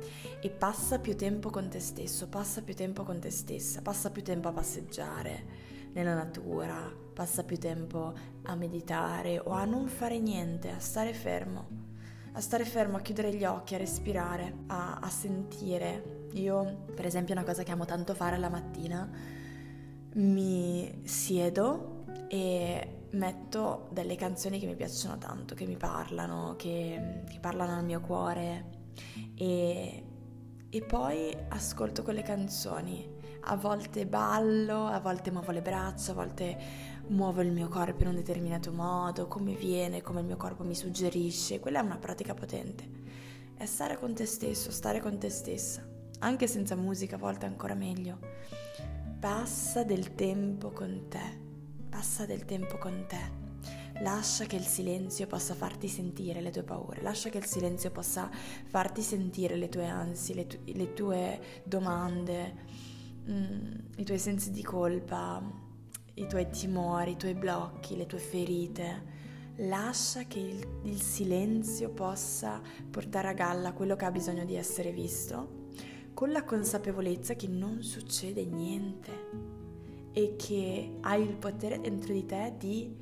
e 0.41 0.51
passa 0.51 0.99
più 0.99 1.17
tempo 1.17 1.51
con 1.51 1.69
te 1.69 1.81
stesso, 1.81 2.29
passa 2.29 2.63
più 2.63 2.75
tempo 2.75 3.05
con 3.05 3.21
te 3.21 3.31
stessa, 3.31 3.83
passa 3.83 4.11
più 4.11 4.23
tempo 4.23 4.49
a 4.49 4.53
passeggiare 4.53 5.71
nella 5.93 6.15
natura, 6.15 6.91
passa 7.13 7.45
più 7.45 7.59
tempo 7.59 8.13
a 8.43 8.55
meditare 8.55 9.39
o 9.39 9.51
a 9.51 9.65
non 9.65 9.87
fare 9.87 10.19
niente, 10.19 10.71
a 10.71 10.79
stare 10.79 11.13
fermo, 11.13 11.92
a 12.33 12.41
stare 12.41 12.65
fermo, 12.65 12.97
a 12.97 13.01
chiudere 13.01 13.35
gli 13.35 13.45
occhi, 13.45 13.75
a 13.75 13.79
respirare, 13.79 14.55
a, 14.67 14.99
a 15.01 15.09
sentire. 15.09 16.29
Io, 16.33 16.85
per 16.95 17.05
esempio, 17.05 17.35
una 17.35 17.45
cosa 17.45 17.63
che 17.63 17.73
amo 17.73 17.85
tanto 17.85 18.15
fare 18.15 18.39
la 18.39 18.49
mattina, 18.49 19.09
mi 20.15 21.03
siedo 21.05 22.05
e 22.29 23.07
metto 23.11 23.89
delle 23.91 24.17
canzoni 24.17 24.59
che 24.59 24.67
mi 24.67 24.75
piacciono 24.75 25.19
tanto, 25.19 25.55
che 25.55 25.67
mi 25.67 25.77
parlano, 25.77 26.55
che, 26.57 27.23
che 27.29 27.39
parlano 27.41 27.77
al 27.77 27.85
mio 27.85 28.01
cuore 28.01 28.81
e, 29.35 30.05
e 30.71 30.83
poi 30.83 31.37
ascolto 31.49 32.03
quelle 32.03 32.23
canzoni. 32.23 33.21
A 33.45 33.57
volte 33.57 34.07
ballo, 34.07 34.87
a 34.87 35.01
volte 35.01 35.31
muovo 35.31 35.51
le 35.51 35.63
braccia, 35.63 36.13
a 36.13 36.15
volte 36.15 36.59
muovo 37.09 37.41
il 37.41 37.53
mio 37.53 37.69
corpo 37.69 38.03
in 38.03 38.09
un 38.09 38.15
determinato 38.15 38.73
modo, 38.73 39.27
come 39.27 39.55
viene, 39.55 40.03
come 40.03 40.21
il 40.21 40.27
mio 40.27 40.37
corpo 40.37 40.65
mi 40.65 40.75
suggerisce. 40.75 41.61
Quella 41.61 41.81
è 41.81 41.83
una 41.83 41.99
pratica 41.99 42.35
potente. 42.35 43.01
È 43.57 43.67
stare 43.67 43.99
con 43.99 44.15
te 44.15 44.25
stesso, 44.27 44.71
stare 44.71 45.01
con 45.01 45.19
te 45.19 45.29
stessa. 45.29 45.87
Anche 46.21 46.47
senza 46.47 46.77
musica, 46.77 47.17
a 47.17 47.19
volte 47.19 47.47
ancora 47.47 47.75
meglio. 47.75 48.19
Passa 49.19 49.85
del 49.85 50.15
tempo 50.15 50.71
con 50.71 51.07
te. 51.09 51.41
Passa 51.89 52.27
del 52.27 52.45
tempo 52.45 52.79
con 52.79 53.05
te. 53.07 53.41
Lascia 54.01 54.47
che 54.47 54.57
il 54.57 54.65
silenzio 54.65 55.27
possa 55.27 55.55
farti 55.55 55.87
sentire 55.87 56.41
le 56.41 56.51
tue 56.51 56.63
paure, 56.63 57.03
lascia 57.03 57.29
che 57.29 57.39
il 57.39 57.45
silenzio 57.45 57.91
possa 57.91 58.29
farti 58.67 59.01
sentire 59.01 59.55
le 59.55 59.69
tue 59.69 59.87
ansie, 59.87 60.35
le, 60.35 60.47
tu- 60.47 60.59
le 60.65 60.93
tue 60.93 61.41
domande, 61.63 62.55
mm, 63.31 63.75
i 63.99 64.05
tuoi 64.05 64.19
sensi 64.19 64.51
di 64.51 64.63
colpa, 64.63 65.41
i 66.15 66.27
tuoi 66.27 66.49
timori, 66.51 67.13
i 67.13 67.17
tuoi 67.17 67.35
blocchi, 67.35 67.97
le 67.97 68.07
tue 68.07 68.19
ferite. 68.19 69.21
Lascia 69.57 70.25
che 70.25 70.39
il, 70.39 70.67
il 70.85 71.01
silenzio 71.01 71.91
possa 71.91 72.61
portare 72.91 73.29
a 73.29 73.33
galla 73.33 73.73
quello 73.73 73.97
che 73.97 74.05
ha 74.05 74.11
bisogno 74.11 74.45
di 74.45 74.55
essere 74.55 74.93
visto, 74.93 75.69
con 76.15 76.31
la 76.31 76.45
consapevolezza 76.45 77.35
che 77.35 77.49
non 77.49 77.83
succede 77.83 78.45
niente 78.45 79.11
e 80.13 80.37
che 80.37 80.97
hai 81.01 81.23
il 81.23 81.37
potere 81.37 81.81
dentro 81.81 82.13
di 82.13 82.27
te 82.27 82.55
di 82.59 82.97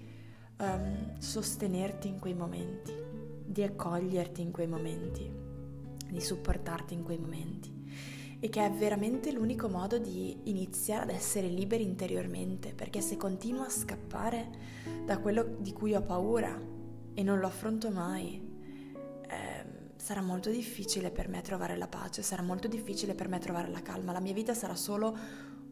um, 0.58 1.18
sostenerti 1.18 2.08
in 2.08 2.18
quei 2.18 2.34
momenti, 2.34 2.92
di 3.44 3.62
accoglierti 3.62 4.42
in 4.42 4.50
quei 4.50 4.68
momenti, 4.68 5.30
di 6.08 6.20
supportarti 6.20 6.94
in 6.94 7.02
quei 7.02 7.18
momenti 7.18 7.79
e 8.40 8.48
che 8.48 8.64
è 8.64 8.70
veramente 8.70 9.30
l'unico 9.32 9.68
modo 9.68 9.98
di 9.98 10.40
iniziare 10.44 11.02
ad 11.02 11.10
essere 11.10 11.46
liberi 11.46 11.84
interiormente, 11.84 12.72
perché 12.74 13.02
se 13.02 13.18
continuo 13.18 13.62
a 13.62 13.68
scappare 13.68 14.50
da 15.04 15.18
quello 15.18 15.56
di 15.58 15.72
cui 15.72 15.94
ho 15.94 16.02
paura 16.02 16.58
e 17.12 17.22
non 17.22 17.38
lo 17.38 17.46
affronto 17.46 17.90
mai, 17.90 18.40
eh, 19.28 19.64
sarà 19.96 20.22
molto 20.22 20.48
difficile 20.48 21.10
per 21.10 21.28
me 21.28 21.42
trovare 21.42 21.76
la 21.76 21.86
pace, 21.86 22.22
sarà 22.22 22.42
molto 22.42 22.66
difficile 22.66 23.14
per 23.14 23.28
me 23.28 23.38
trovare 23.38 23.68
la 23.68 23.82
calma, 23.82 24.12
la 24.12 24.20
mia 24.20 24.32
vita 24.32 24.54
sarà 24.54 24.74
solo 24.74 25.16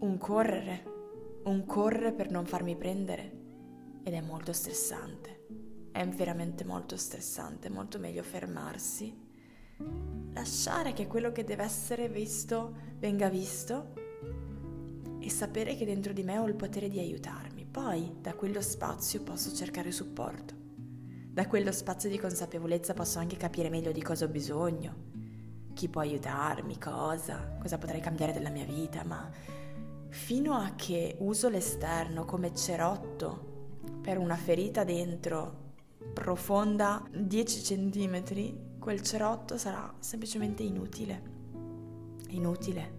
un 0.00 0.18
correre, 0.18 0.96
un 1.44 1.64
correre 1.64 2.12
per 2.12 2.31
non 2.31 2.44
farmi 2.44 2.76
prendere, 2.76 3.33
ed 4.02 4.12
è 4.12 4.20
molto 4.20 4.52
stressante. 4.52 5.46
È 5.90 6.07
veramente 6.07 6.64
molto 6.64 6.96
stressante, 6.96 7.70
molto 7.70 7.98
meglio 7.98 8.22
fermarsi, 8.22 9.26
lasciare 10.33 10.93
che 10.93 11.07
quello 11.07 11.33
che 11.33 11.45
deve 11.45 11.64
essere 11.64 12.09
visto 12.09 12.75
venga 12.99 13.29
visto 13.29 13.95
e 15.19 15.31
sapere 15.31 15.77
che 15.77 15.85
dentro 15.85 16.12
di 16.12 16.23
me 16.23 16.38
ho 16.38 16.47
il 16.47 16.55
potere 16.55 16.88
di 16.88 16.99
aiutarmi. 16.99 17.67
Poi 17.71 18.17
da 18.21 18.35
quello 18.35 18.61
spazio 18.61 19.23
posso 19.23 19.55
cercare 19.55 19.91
supporto. 19.91 20.55
Da 21.31 21.47
quello 21.47 21.71
spazio 21.71 22.09
di 22.09 22.19
consapevolezza 22.19 22.95
posso 22.95 23.19
anche 23.19 23.37
capire 23.37 23.69
meglio 23.69 23.93
di 23.93 24.03
cosa 24.03 24.25
ho 24.25 24.29
bisogno, 24.29 25.07
chi 25.75 25.88
può 25.88 26.01
aiutarmi, 26.01 26.79
cosa, 26.79 27.57
cosa 27.61 27.79
potrei 27.79 28.01
cambiare 28.01 28.33
della 28.33 28.51
mia 28.51 28.64
vita, 28.64 29.05
ma 29.05 29.31
fino 30.09 30.55
a 30.55 30.73
che 30.75 31.17
uso 31.19 31.49
l'esterno 31.49 32.25
come 32.25 32.55
cerotto 32.55 33.77
per 34.01 34.19
una 34.19 34.37
ferita 34.37 34.83
dentro 34.83 35.67
profonda 36.12 37.07
10 37.12 37.61
cm, 37.61 38.23
quel 38.88 39.03
cerotto 39.03 39.59
sarà 39.59 39.92
semplicemente 39.98 40.62
inutile. 40.62 41.22
Inutile. 42.29 42.96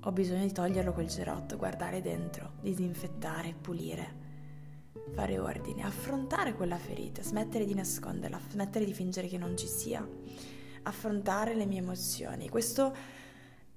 Ho 0.00 0.10
bisogno 0.10 0.44
di 0.44 0.50
toglierlo 0.50 0.92
quel 0.92 1.08
cerotto, 1.08 1.56
guardare 1.56 2.00
dentro, 2.00 2.54
disinfettare, 2.60 3.54
pulire, 3.54 4.16
fare 5.12 5.38
ordine, 5.38 5.84
affrontare 5.84 6.54
quella 6.54 6.78
ferita, 6.78 7.22
smettere 7.22 7.64
di 7.64 7.74
nasconderla, 7.74 8.40
smettere 8.50 8.84
di 8.84 8.92
fingere 8.92 9.28
che 9.28 9.38
non 9.38 9.56
ci 9.56 9.68
sia, 9.68 10.04
affrontare 10.82 11.54
le 11.54 11.66
mie 11.66 11.78
emozioni. 11.78 12.48
Questo 12.48 12.92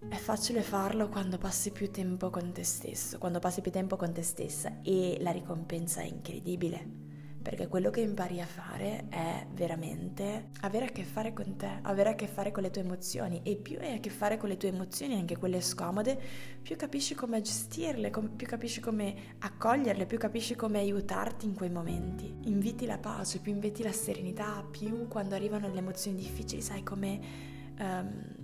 è 0.10 0.16
facile 0.16 0.64
farlo 0.64 1.08
quando 1.10 1.38
passi 1.38 1.70
più 1.70 1.92
tempo 1.92 2.32
con 2.32 2.52
te 2.52 2.64
stesso, 2.64 3.20
quando 3.20 3.38
passi 3.38 3.62
più 3.62 3.70
tempo 3.70 3.96
con 3.96 4.12
te 4.12 4.24
stessa 4.24 4.82
e 4.82 5.20
la 5.20 5.30
ricompensa 5.30 6.02
è 6.02 6.06
incredibile, 6.06 7.05
perché 7.46 7.68
quello 7.68 7.92
che 7.92 8.02
impari 8.02 8.42
a 8.42 8.46
fare 8.48 9.06
è 9.08 9.46
veramente 9.54 10.48
avere 10.62 10.86
a 10.86 10.90
che 10.90 11.04
fare 11.04 11.32
con 11.32 11.56
te, 11.56 11.78
avere 11.84 12.10
a 12.10 12.16
che 12.16 12.26
fare 12.26 12.52
con 12.52 12.64
le 12.64 12.72
tue 12.72 12.82
emozioni 12.82 13.42
e 13.44 13.56
più 13.56 13.78
hai 13.80 13.94
a 13.94 14.00
che 14.00 14.10
fare 14.10 14.38
con 14.38 14.50
le 14.50 14.58
tue 14.58 14.70
emozioni, 14.70 15.14
anche 15.14 15.38
quelle 15.38 15.62
scomode, 15.62 16.20
più 16.60 16.76
capisci 16.76 17.14
come 17.14 17.42
gestirle, 17.42 18.10
più 18.36 18.48
capisci 18.48 18.82
come 18.82 19.36
accoglierle, 19.38 20.08
più 20.08 20.18
capisci 20.18 20.56
come 20.56 20.80
aiutarti 20.80 21.46
in 21.46 21.54
quei 21.54 21.70
momenti. 21.70 22.36
Inviti 22.46 22.88
la 22.88 22.98
pace, 22.98 23.38
più 23.38 23.52
inviti 23.52 23.84
la 23.84 23.92
serenità, 23.92 24.66
più 24.68 25.08
quando 25.08 25.36
arrivano 25.36 25.72
le 25.72 25.78
emozioni 25.78 26.18
difficili 26.18 26.64
sai 26.64 26.82
come... 26.82 27.54
Um, 27.78 28.35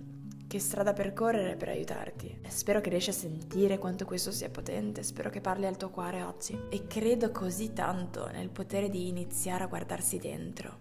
che 0.52 0.58
strada 0.58 0.92
percorrere 0.92 1.56
per 1.56 1.70
aiutarti. 1.70 2.40
Spero 2.46 2.82
che 2.82 2.90
riesci 2.90 3.08
a 3.08 3.14
sentire 3.14 3.78
quanto 3.78 4.04
questo 4.04 4.30
sia 4.30 4.50
potente, 4.50 5.02
spero 5.02 5.30
che 5.30 5.40
parli 5.40 5.64
al 5.64 5.78
tuo 5.78 5.88
cuore 5.88 6.22
oggi 6.22 6.54
e 6.68 6.86
credo 6.86 7.30
così 7.30 7.72
tanto 7.72 8.28
nel 8.30 8.50
potere 8.50 8.90
di 8.90 9.08
iniziare 9.08 9.64
a 9.64 9.66
guardarsi 9.66 10.18
dentro 10.18 10.76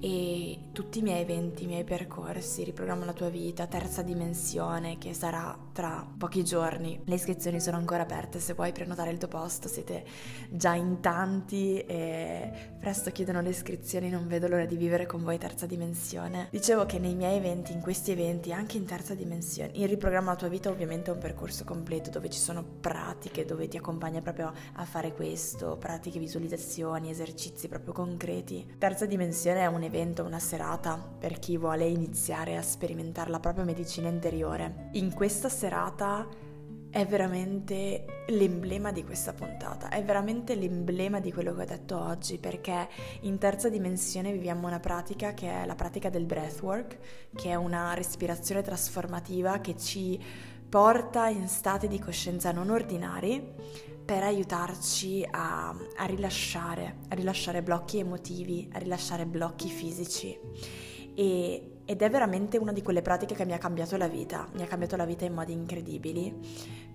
e 0.00 0.58
tutti 0.72 1.00
i 1.00 1.02
miei 1.02 1.22
eventi, 1.22 1.64
i 1.64 1.66
miei 1.66 1.84
percorsi, 1.84 2.64
riprogramma 2.64 3.04
la 3.04 3.12
tua 3.12 3.28
vita, 3.28 3.66
terza 3.66 4.02
dimensione 4.02 4.98
che 4.98 5.12
sarà 5.12 5.56
tra 5.72 6.06
pochi 6.16 6.44
giorni. 6.44 7.00
Le 7.04 7.14
iscrizioni 7.14 7.60
sono 7.60 7.76
ancora 7.76 8.02
aperte, 8.02 8.38
se 8.38 8.54
vuoi 8.54 8.72
prenotare 8.72 9.10
il 9.10 9.18
tuo 9.18 9.28
posto 9.28 9.68
siete 9.68 10.04
già 10.50 10.74
in 10.74 11.00
tanti 11.00 11.78
e 11.78 12.50
presto 12.78 13.10
chiudono 13.10 13.40
le 13.40 13.50
iscrizioni, 13.50 14.08
non 14.08 14.28
vedo 14.28 14.46
l'ora 14.46 14.66
di 14.66 14.76
vivere 14.76 15.06
con 15.06 15.22
voi 15.24 15.38
terza 15.38 15.66
dimensione. 15.66 16.48
Dicevo 16.50 16.86
che 16.86 16.98
nei 16.98 17.14
miei 17.14 17.36
eventi, 17.36 17.72
in 17.72 17.80
questi 17.80 18.12
eventi, 18.12 18.52
anche 18.52 18.76
in 18.76 18.84
terza 18.84 19.14
dimensione, 19.14 19.72
il 19.74 19.88
riprogramma 19.88 20.30
la 20.30 20.36
tua 20.36 20.48
vita 20.48 20.70
ovviamente 20.70 21.10
è 21.10 21.14
un 21.14 21.20
percorso 21.20 21.64
completo 21.64 22.10
dove 22.10 22.30
ci 22.30 22.38
sono 22.38 22.62
pratiche, 22.62 23.44
dove 23.44 23.66
ti 23.66 23.76
accompagna 23.76 24.20
proprio 24.20 24.52
a 24.74 24.84
fare 24.84 25.12
questo, 25.12 25.76
pratiche, 25.76 26.18
visualizzazioni, 26.18 27.10
esercizi 27.10 27.68
proprio 27.68 27.92
concreti. 27.92 28.74
Terza 28.78 29.06
dimensione 29.06 29.60
è 29.60 29.66
un 29.66 29.82
evento, 29.88 30.22
una 30.22 30.38
serata 30.38 30.96
per 30.96 31.38
chi 31.38 31.56
vuole 31.56 31.86
iniziare 31.86 32.56
a 32.56 32.62
sperimentare 32.62 33.30
la 33.30 33.40
propria 33.40 33.64
medicina 33.64 34.08
interiore. 34.08 34.88
In 34.92 35.12
questa 35.12 35.48
serata 35.48 36.26
è 36.90 37.04
veramente 37.04 38.24
l'emblema 38.28 38.92
di 38.92 39.04
questa 39.04 39.32
puntata, 39.32 39.88
è 39.88 40.02
veramente 40.02 40.54
l'emblema 40.54 41.20
di 41.20 41.32
quello 41.32 41.54
che 41.54 41.62
ho 41.62 41.66
detto 41.66 41.98
oggi, 41.98 42.38
perché 42.38 42.88
in 43.22 43.38
terza 43.38 43.68
dimensione 43.68 44.32
viviamo 44.32 44.66
una 44.66 44.80
pratica 44.80 45.34
che 45.34 45.50
è 45.50 45.66
la 45.66 45.74
pratica 45.74 46.08
del 46.08 46.24
breathwork, 46.24 46.98
che 47.34 47.50
è 47.50 47.54
una 47.54 47.92
respirazione 47.94 48.62
trasformativa 48.62 49.60
che 49.60 49.76
ci 49.76 50.18
porta 50.68 51.28
in 51.28 51.48
stati 51.48 51.88
di 51.88 51.98
coscienza 51.98 52.52
non 52.52 52.70
ordinari 52.70 53.96
per 54.08 54.22
aiutarci 54.22 55.22
a, 55.30 55.68
a, 55.68 56.06
rilasciare, 56.06 57.00
a 57.08 57.14
rilasciare 57.14 57.62
blocchi 57.62 57.98
emotivi, 57.98 58.66
a 58.72 58.78
rilasciare 58.78 59.26
blocchi 59.26 59.68
fisici. 59.68 60.34
E, 61.14 61.80
ed 61.84 62.00
è 62.00 62.08
veramente 62.08 62.56
una 62.56 62.72
di 62.72 62.80
quelle 62.80 63.02
pratiche 63.02 63.34
che 63.34 63.44
mi 63.44 63.52
ha 63.52 63.58
cambiato 63.58 63.98
la 63.98 64.08
vita, 64.08 64.48
mi 64.54 64.62
ha 64.62 64.66
cambiato 64.66 64.96
la 64.96 65.04
vita 65.04 65.26
in 65.26 65.34
modi 65.34 65.52
incredibili, 65.52 66.34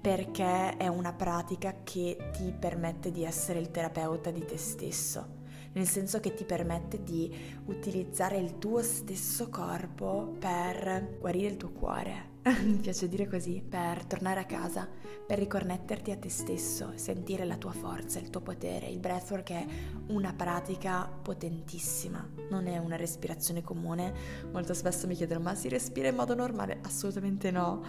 perché 0.02 0.76
è 0.76 0.88
una 0.88 1.13
pratica 1.13 1.84
che 1.84 2.17
ti 2.32 2.52
permette 2.52 3.12
di 3.12 3.23
essere 3.23 3.60
il 3.60 3.69
terapeuta 3.69 4.32
di 4.32 4.43
te 4.43 4.58
stesso 4.58 5.41
nel 5.73 5.88
senso 5.88 6.19
che 6.19 6.33
ti 6.33 6.43
permette 6.43 7.03
di 7.03 7.33
utilizzare 7.65 8.38
il 8.38 8.57
tuo 8.57 8.81
stesso 8.81 9.49
corpo 9.49 10.36
per 10.39 11.17
guarire 11.19 11.47
il 11.47 11.57
tuo 11.57 11.71
cuore. 11.71 12.31
Mi 12.63 12.75
piace 12.75 13.07
dire 13.07 13.27
così, 13.27 13.63
per 13.67 14.03
tornare 14.03 14.41
a 14.41 14.45
casa, 14.45 14.88
per 15.25 15.39
riconnetterti 15.39 16.12
a 16.12 16.17
te 16.17 16.29
stesso, 16.29 16.91
sentire 16.95 17.45
la 17.45 17.55
tua 17.55 17.71
forza, 17.71 18.19
il 18.19 18.29
tuo 18.29 18.41
potere. 18.41 18.88
Il 18.88 18.99
breathwork 18.99 19.51
è 19.51 19.65
una 20.07 20.33
pratica 20.33 21.07
potentissima, 21.07 22.27
non 22.49 22.67
è 22.67 22.77
una 22.79 22.97
respirazione 22.97 23.62
comune. 23.62 24.13
Molto 24.51 24.73
spesso 24.73 25.07
mi 25.07 25.15
chiedono 25.15 25.39
ma 25.39 25.55
si 25.55 25.69
respira 25.69 26.09
in 26.09 26.15
modo 26.15 26.36
normale? 26.36 26.79
Assolutamente 26.81 27.49
no, 27.49 27.83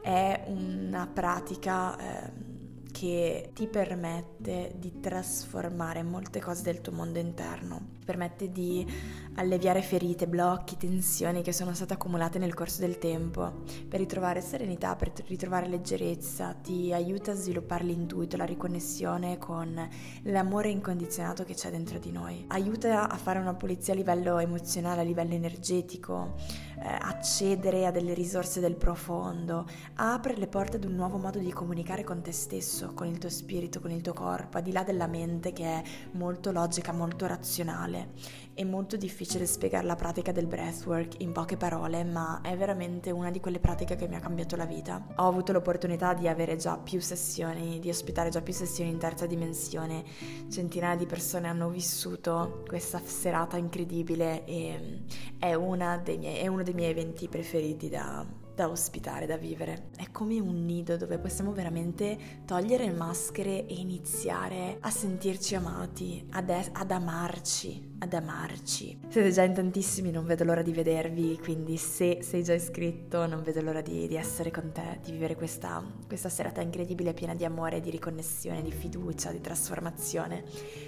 è 0.00 0.44
una 0.46 1.06
pratica... 1.06 1.98
Eh, 1.98 2.56
che 2.90 3.50
ti 3.54 3.66
permette 3.66 4.74
di 4.76 5.00
trasformare 5.00 6.02
molte 6.02 6.40
cose 6.40 6.62
del 6.62 6.80
tuo 6.80 6.92
mondo 6.92 7.18
interno, 7.18 7.96
ti 7.98 8.04
permette 8.04 8.50
di 8.50 8.86
alleviare 9.34 9.82
ferite, 9.82 10.26
blocchi, 10.26 10.76
tensioni 10.76 11.42
che 11.42 11.52
sono 11.52 11.74
state 11.74 11.94
accumulate 11.94 12.38
nel 12.38 12.54
corso 12.54 12.80
del 12.80 12.98
tempo, 12.98 13.62
per 13.88 14.00
ritrovare 14.00 14.40
serenità, 14.40 14.96
per 14.96 15.12
ritrovare 15.26 15.68
leggerezza, 15.68 16.54
ti 16.54 16.92
aiuta 16.92 17.32
a 17.32 17.34
sviluppare 17.34 17.84
l'intuito, 17.84 18.36
la 18.36 18.44
riconnessione 18.44 19.38
con 19.38 19.88
l'amore 20.22 20.70
incondizionato 20.70 21.44
che 21.44 21.54
c'è 21.54 21.70
dentro 21.70 21.98
di 21.98 22.10
noi, 22.10 22.44
aiuta 22.48 23.08
a 23.08 23.16
fare 23.16 23.38
una 23.38 23.54
pulizia 23.54 23.92
a 23.92 23.96
livello 23.96 24.38
emozionale, 24.38 25.02
a 25.02 25.04
livello 25.04 25.34
energetico, 25.34 26.34
eh, 26.80 26.86
accedere 26.86 27.86
a 27.86 27.90
delle 27.90 28.14
risorse 28.14 28.60
del 28.60 28.76
profondo, 28.76 29.66
apre 29.94 30.36
le 30.36 30.46
porte 30.46 30.76
ad 30.76 30.84
un 30.84 30.94
nuovo 30.94 31.18
modo 31.18 31.38
di 31.38 31.52
comunicare 31.52 32.04
con 32.04 32.22
te 32.22 32.32
stesso, 32.32 32.92
con 32.94 33.06
il 33.06 33.18
tuo 33.18 33.28
spirito, 33.28 33.80
con 33.80 33.90
il 33.90 34.00
tuo 34.00 34.12
corpo, 34.12 34.56
al 34.56 34.62
di 34.62 34.72
là 34.72 34.82
della 34.82 35.06
mente 35.06 35.52
che 35.52 35.64
è 35.64 35.82
molto 36.12 36.52
logica, 36.52 36.92
molto 36.92 37.26
razionale. 37.26 38.10
È 38.54 38.64
molto 38.64 38.96
difficile 38.96 39.46
spiegare 39.46 39.86
la 39.86 39.94
pratica 39.94 40.32
del 40.32 40.46
breathwork 40.46 41.20
in 41.20 41.30
poche 41.32 41.56
parole, 41.56 42.02
ma 42.02 42.40
è 42.42 42.56
veramente 42.56 43.12
una 43.12 43.30
di 43.30 43.38
quelle 43.38 43.60
pratiche 43.60 43.94
che 43.94 44.08
mi 44.08 44.16
ha 44.16 44.20
cambiato 44.20 44.56
la 44.56 44.66
vita. 44.66 45.06
Ho 45.16 45.28
avuto 45.28 45.52
l'opportunità 45.52 46.12
di 46.12 46.26
avere 46.26 46.56
già 46.56 46.76
più 46.76 47.00
sessioni, 47.00 47.78
di 47.78 47.88
ospitare 47.88 48.30
già 48.30 48.40
più 48.40 48.52
sessioni 48.52 48.90
in 48.90 48.98
terza 48.98 49.26
dimensione. 49.26 50.02
Centinaia 50.50 50.96
di 50.96 51.06
persone 51.06 51.46
hanno 51.46 51.68
vissuto 51.68 52.64
questa 52.66 53.00
serata 53.04 53.56
incredibile 53.56 54.44
e 54.44 55.04
è, 55.38 55.54
miei, 55.56 56.38
è 56.38 56.46
uno 56.46 56.62
dei 56.62 56.67
miei 56.74 56.90
eventi 56.90 57.28
preferiti 57.28 57.88
da, 57.88 58.26
da 58.54 58.68
ospitare, 58.68 59.26
da 59.26 59.36
vivere. 59.36 59.90
È 59.96 60.10
come 60.10 60.40
un 60.40 60.64
nido 60.64 60.96
dove 60.96 61.18
possiamo 61.18 61.52
veramente 61.52 62.42
togliere 62.44 62.90
maschere 62.90 63.66
e 63.66 63.74
iniziare 63.74 64.78
a 64.80 64.90
sentirci 64.90 65.54
amati, 65.54 66.26
ad, 66.30 66.50
es- 66.50 66.70
ad 66.72 66.90
amarci, 66.90 67.87
ad 67.98 68.12
amarci. 68.12 68.98
Siete 69.08 69.30
già 69.30 69.42
in 69.42 69.54
tantissimi, 69.54 70.10
non 70.10 70.24
vedo 70.24 70.44
l'ora 70.44 70.62
di 70.62 70.72
vedervi, 70.72 71.38
quindi 71.42 71.76
se 71.76 72.18
sei 72.22 72.42
già 72.44 72.54
iscritto 72.54 73.26
non 73.26 73.42
vedo 73.42 73.60
l'ora 73.60 73.80
di, 73.80 74.06
di 74.06 74.16
essere 74.16 74.50
con 74.50 74.70
te, 74.72 75.00
di 75.02 75.12
vivere 75.12 75.34
questa, 75.34 75.82
questa 76.06 76.28
serata 76.28 76.60
incredibile 76.60 77.12
piena 77.14 77.34
di 77.34 77.44
amore, 77.44 77.80
di 77.80 77.90
riconnessione, 77.90 78.62
di 78.62 78.70
fiducia, 78.70 79.32
di 79.32 79.40
trasformazione. 79.40 80.44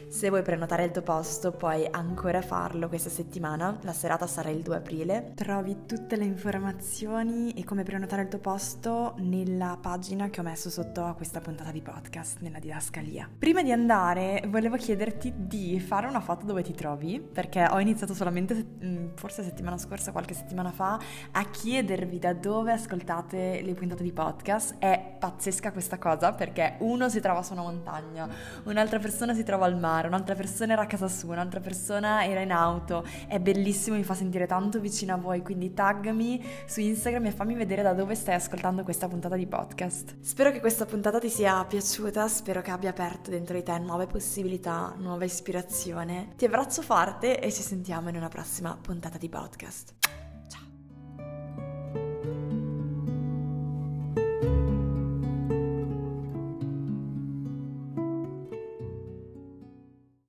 Se 0.09 0.29
vuoi 0.29 0.43
prenotare 0.43 0.85
il 0.85 0.91
tuo 0.91 1.03
posto 1.03 1.53
puoi 1.53 1.87
ancora 1.91 2.43
farlo 2.43 2.89
questa 2.89 3.11
settimana, 3.11 3.79
la 3.83 3.93
serata 3.93 4.27
sarà 4.27 4.51
il 4.51 4.63
2 4.63 4.77
aprile. 4.77 5.33
Trovi 5.35 5.87
tutte 5.87 6.17
le 6.17 6.25
informazioni 6.25 7.53
e 7.53 7.65
come 7.65 7.83
prenotare 7.83 8.23
il 8.23 8.29
tuo 8.29 8.39
posto 8.39 9.15
nella 9.19 9.79
pagina 9.81 10.29
che 10.31 10.41
ho 10.41 10.45
messo 10.45 10.71
sotto 10.71 11.05
a 11.05 11.15
questa 11.15 11.41
puntata 11.41 11.71
di 11.71 11.81
podcast, 11.81 12.41
nella 12.41 12.59
didascalia. 12.59 13.29
Prima 13.39 13.63
di 13.63 13.73
andare 13.73 14.45
volevo 14.49 14.77
chiederti 14.77 15.33
di 15.37 15.79
fare 15.81 16.07
una 16.07 16.21
foto 16.21 16.45
dove 16.45 16.63
ti 16.63 16.75
trovi 16.75 17.00
nuovi, 17.01 17.21
perché 17.21 17.67
ho 17.69 17.81
iniziato 17.81 18.15
solamente, 18.15 18.55
mm, 18.85 19.09
forse 19.15 19.43
settimana 19.43 19.79
scorsa, 19.79 20.13
qualche 20.13 20.35
settimana 20.35 20.71
fa, 20.71 20.99
a 21.33 21.45
chiedervi 21.45 22.19
da 22.19 22.35
dove 22.35 22.73
ascoltate 22.73 23.63
le 23.63 23.75
puntate 23.75 24.03
di 24.03 24.13
podcast. 24.13 24.77
È 24.79 25.17
pazzesca 25.19 25.73
questa 25.73 25.99
cosa, 25.99 26.33
perché 26.33 26.77
uno 26.81 27.09
si 27.09 27.21
trova 27.21 27.43
su 27.43 27.53
una 27.53 27.63
montagna, 27.63 28.29
un'altra 28.65 28.99
persona 28.99 29.35
si 29.35 29.43
trova 29.43 29.65
al 29.65 29.79
mare, 29.79 30.09
un'altra 30.09 30.35
persona 30.35 30.75
era 30.75 30.83
a 30.83 30.87
casa 30.87 31.09
sua, 31.09 31.33
un'altra 31.33 31.61
persona 31.61 32.25
era 32.25 32.41
in 32.41 32.53
auto. 32.53 33.05
È 33.27 33.39
bellissimo, 33.39 33.97
mi 33.97 34.05
fa 34.05 34.15
sentire 34.15 34.47
tanto 34.47 34.81
vicino 34.81 35.15
a 35.15 35.17
voi, 35.17 35.43
quindi 35.43 35.73
taggami 35.73 36.45
su 36.67 36.81
Instagram 36.81 37.27
e 37.27 37.31
fammi 37.31 37.55
vedere 37.55 37.83
da 37.83 37.95
dove 37.95 38.15
stai 38.15 38.35
ascoltando 38.35 38.83
questa 38.83 39.09
puntata 39.09 39.37
di 39.37 39.47
podcast. 39.47 40.17
Spero 40.21 40.51
che 40.51 40.61
questa 40.61 40.85
puntata 40.85 41.19
ti 41.19 41.29
sia 41.29 41.65
piaciuta, 41.65 42.29
spero 42.29 42.61
che 42.61 42.71
abbia 42.71 42.91
aperto 42.91 43.31
dentro 43.31 43.55
di 43.55 43.63
te 43.63 43.79
nuove 43.79 44.07
possibilità, 44.07 44.95
nuova 44.99 45.25
ispirazione. 45.25 46.33
Ti 46.37 46.45
abbraccio 46.45 46.83
forte 46.91 47.39
e 47.39 47.53
ci 47.53 47.63
sentiamo 47.63 48.09
in 48.09 48.17
una 48.17 48.27
prossima 48.27 48.77
puntata 48.77 49.17
di 49.17 49.29
podcast. 49.29 49.95